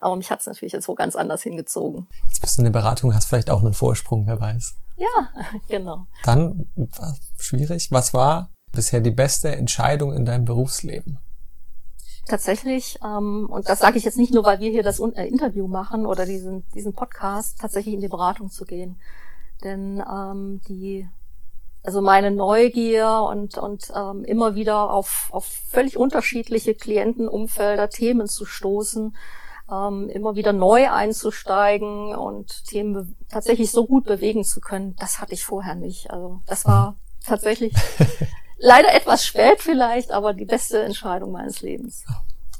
Aber 0.00 0.16
mich 0.16 0.30
hat 0.30 0.40
es 0.40 0.46
natürlich 0.46 0.72
jetzt 0.72 0.88
wo 0.88 0.94
ganz 0.94 1.16
anders 1.16 1.42
hingezogen. 1.42 2.06
Jetzt 2.28 2.40
bist 2.40 2.58
du 2.58 2.62
eine 2.62 2.70
Beratung, 2.70 3.14
hast 3.14 3.28
vielleicht 3.28 3.50
auch 3.50 3.62
einen 3.62 3.74
Vorsprung, 3.74 4.26
wer 4.26 4.40
weiß. 4.40 4.74
Ja, 4.96 5.28
genau. 5.68 6.06
Dann 6.24 6.68
war 6.74 7.16
schwierig. 7.38 7.90
Was 7.90 8.14
war 8.14 8.50
bisher 8.72 9.00
die 9.00 9.10
beste 9.10 9.54
Entscheidung 9.54 10.12
in 10.12 10.24
deinem 10.24 10.44
Berufsleben? 10.44 11.18
Tatsächlich, 12.26 12.98
ähm, 13.04 13.48
und 13.50 13.68
das 13.68 13.80
sage 13.80 13.98
ich 13.98 14.04
jetzt 14.04 14.16
nicht 14.16 14.32
nur, 14.32 14.44
weil 14.44 14.58
wir 14.58 14.70
hier 14.70 14.82
das 14.82 14.98
äh, 14.98 15.26
Interview 15.26 15.68
machen 15.68 16.06
oder 16.06 16.24
diesen, 16.24 16.64
diesen 16.74 16.94
Podcast, 16.94 17.58
tatsächlich 17.60 17.94
in 17.94 18.00
die 18.00 18.08
Beratung 18.08 18.50
zu 18.50 18.64
gehen. 18.64 18.98
Denn 19.62 20.02
ähm, 20.10 20.60
die 20.66 21.06
also 21.84 22.00
meine 22.00 22.30
Neugier 22.30 23.26
und, 23.28 23.58
und 23.58 23.92
ähm, 23.94 24.24
immer 24.24 24.54
wieder 24.54 24.90
auf, 24.90 25.28
auf 25.30 25.44
völlig 25.44 25.98
unterschiedliche 25.98 26.74
Klientenumfelder, 26.74 27.90
Themen 27.90 28.26
zu 28.26 28.46
stoßen, 28.46 29.14
ähm, 29.70 30.08
immer 30.08 30.36
wieder 30.36 30.52
neu 30.52 30.90
einzusteigen 30.90 32.14
und 32.14 32.64
Themen 32.66 33.16
tatsächlich 33.28 33.70
so 33.70 33.86
gut 33.86 34.04
bewegen 34.04 34.44
zu 34.44 34.60
können, 34.60 34.94
das 34.96 35.20
hatte 35.20 35.34
ich 35.34 35.44
vorher 35.44 35.74
nicht. 35.74 36.10
Also 36.10 36.40
das 36.46 36.64
war 36.64 36.96
tatsächlich 37.24 37.74
leider 38.58 38.94
etwas 38.94 39.24
spät 39.24 39.60
vielleicht, 39.60 40.10
aber 40.12 40.34
die 40.34 40.44
beste 40.44 40.82
Entscheidung 40.82 41.32
meines 41.32 41.62
Lebens. 41.62 42.04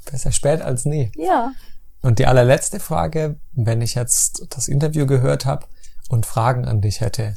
Besser 0.09 0.31
spät 0.31 0.61
als 0.61 0.85
nie. 0.85 1.11
Ja. 1.15 1.53
Und 2.01 2.19
die 2.19 2.27
allerletzte 2.27 2.79
Frage, 2.79 3.39
wenn 3.53 3.81
ich 3.81 3.95
jetzt 3.95 4.47
das 4.49 4.67
Interview 4.67 5.07
gehört 5.07 5.45
habe 5.45 5.65
und 6.09 6.25
Fragen 6.25 6.65
an 6.65 6.81
dich 6.81 7.01
hätte 7.01 7.35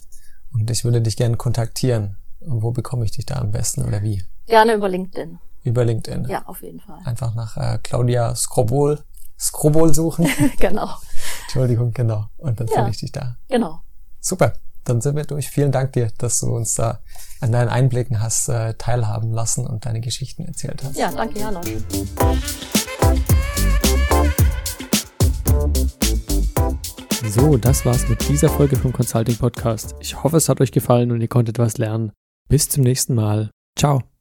und 0.53 0.71
ich 0.71 0.85
würde 0.85 1.01
dich 1.01 1.17
gerne 1.17 1.37
kontaktieren, 1.37 2.17
wo 2.41 2.71
bekomme 2.71 3.05
ich 3.05 3.13
dich 3.13 3.27
da 3.27 3.37
am 3.37 3.51
besten 3.51 3.85
oder 3.85 4.03
wie? 4.03 4.25
Gerne 4.47 4.75
über 4.75 4.89
LinkedIn. 4.89 5.39
Über 5.65 5.85
LinkedIn. 5.85 6.27
Ja, 6.29 6.47
auf 6.47 6.63
jeden 6.63 6.81
Fall. 6.81 6.99
Einfach 7.05 7.35
nach 7.35 7.57
äh, 7.57 7.79
Claudia 7.83 8.35
Skrobol, 8.35 9.03
Skrobol 9.39 9.95
suchen. 9.95 10.29
genau. 10.59 10.89
Entschuldigung, 11.43 11.93
genau. 11.93 12.27
Und 12.37 12.61
dann 12.61 12.67
ja. 12.69 12.75
finde 12.75 12.91
ich 12.91 12.99
dich 12.99 13.13
da. 13.13 13.37
Genau. 13.49 13.81
Super. 14.21 14.55
Dann 14.85 15.01
sind 15.01 15.17
wir 15.17 15.25
durch. 15.25 15.49
Vielen 15.49 15.71
Dank 15.71 15.93
dir, 15.93 16.11
dass 16.19 16.41
du 16.41 16.47
uns 16.47 16.75
da 16.75 17.01
an 17.41 17.53
deinen 17.53 17.69
Einblicken 17.69 18.23
hast 18.23 18.49
äh, 18.49 18.75
teilhaben 18.75 19.33
lassen 19.33 19.67
und 19.67 19.87
deine 19.87 20.01
Geschichten 20.01 20.45
erzählt 20.45 20.83
hast. 20.83 20.97
Ja, 20.97 21.13
danke, 21.13 21.39
Janosch. 21.39 21.69
So, 27.29 27.59
das 27.59 27.85
war's 27.85 28.09
mit 28.09 28.27
dieser 28.29 28.49
Folge 28.49 28.77
vom 28.77 28.93
Consulting 28.93 29.37
Podcast. 29.37 29.95
Ich 30.01 30.23
hoffe, 30.23 30.39
es 30.39 30.49
hat 30.49 30.61
euch 30.61 30.73
gefallen 30.73 31.13
und 31.13 31.21
ihr 31.21 31.29
konntet 31.29 31.59
was 31.59 31.77
lernen. 31.77 32.13
Bis 32.49 32.69
zum 32.69 32.83
nächsten 32.83 33.15
Mal. 33.15 33.51
Ciao. 33.77 34.18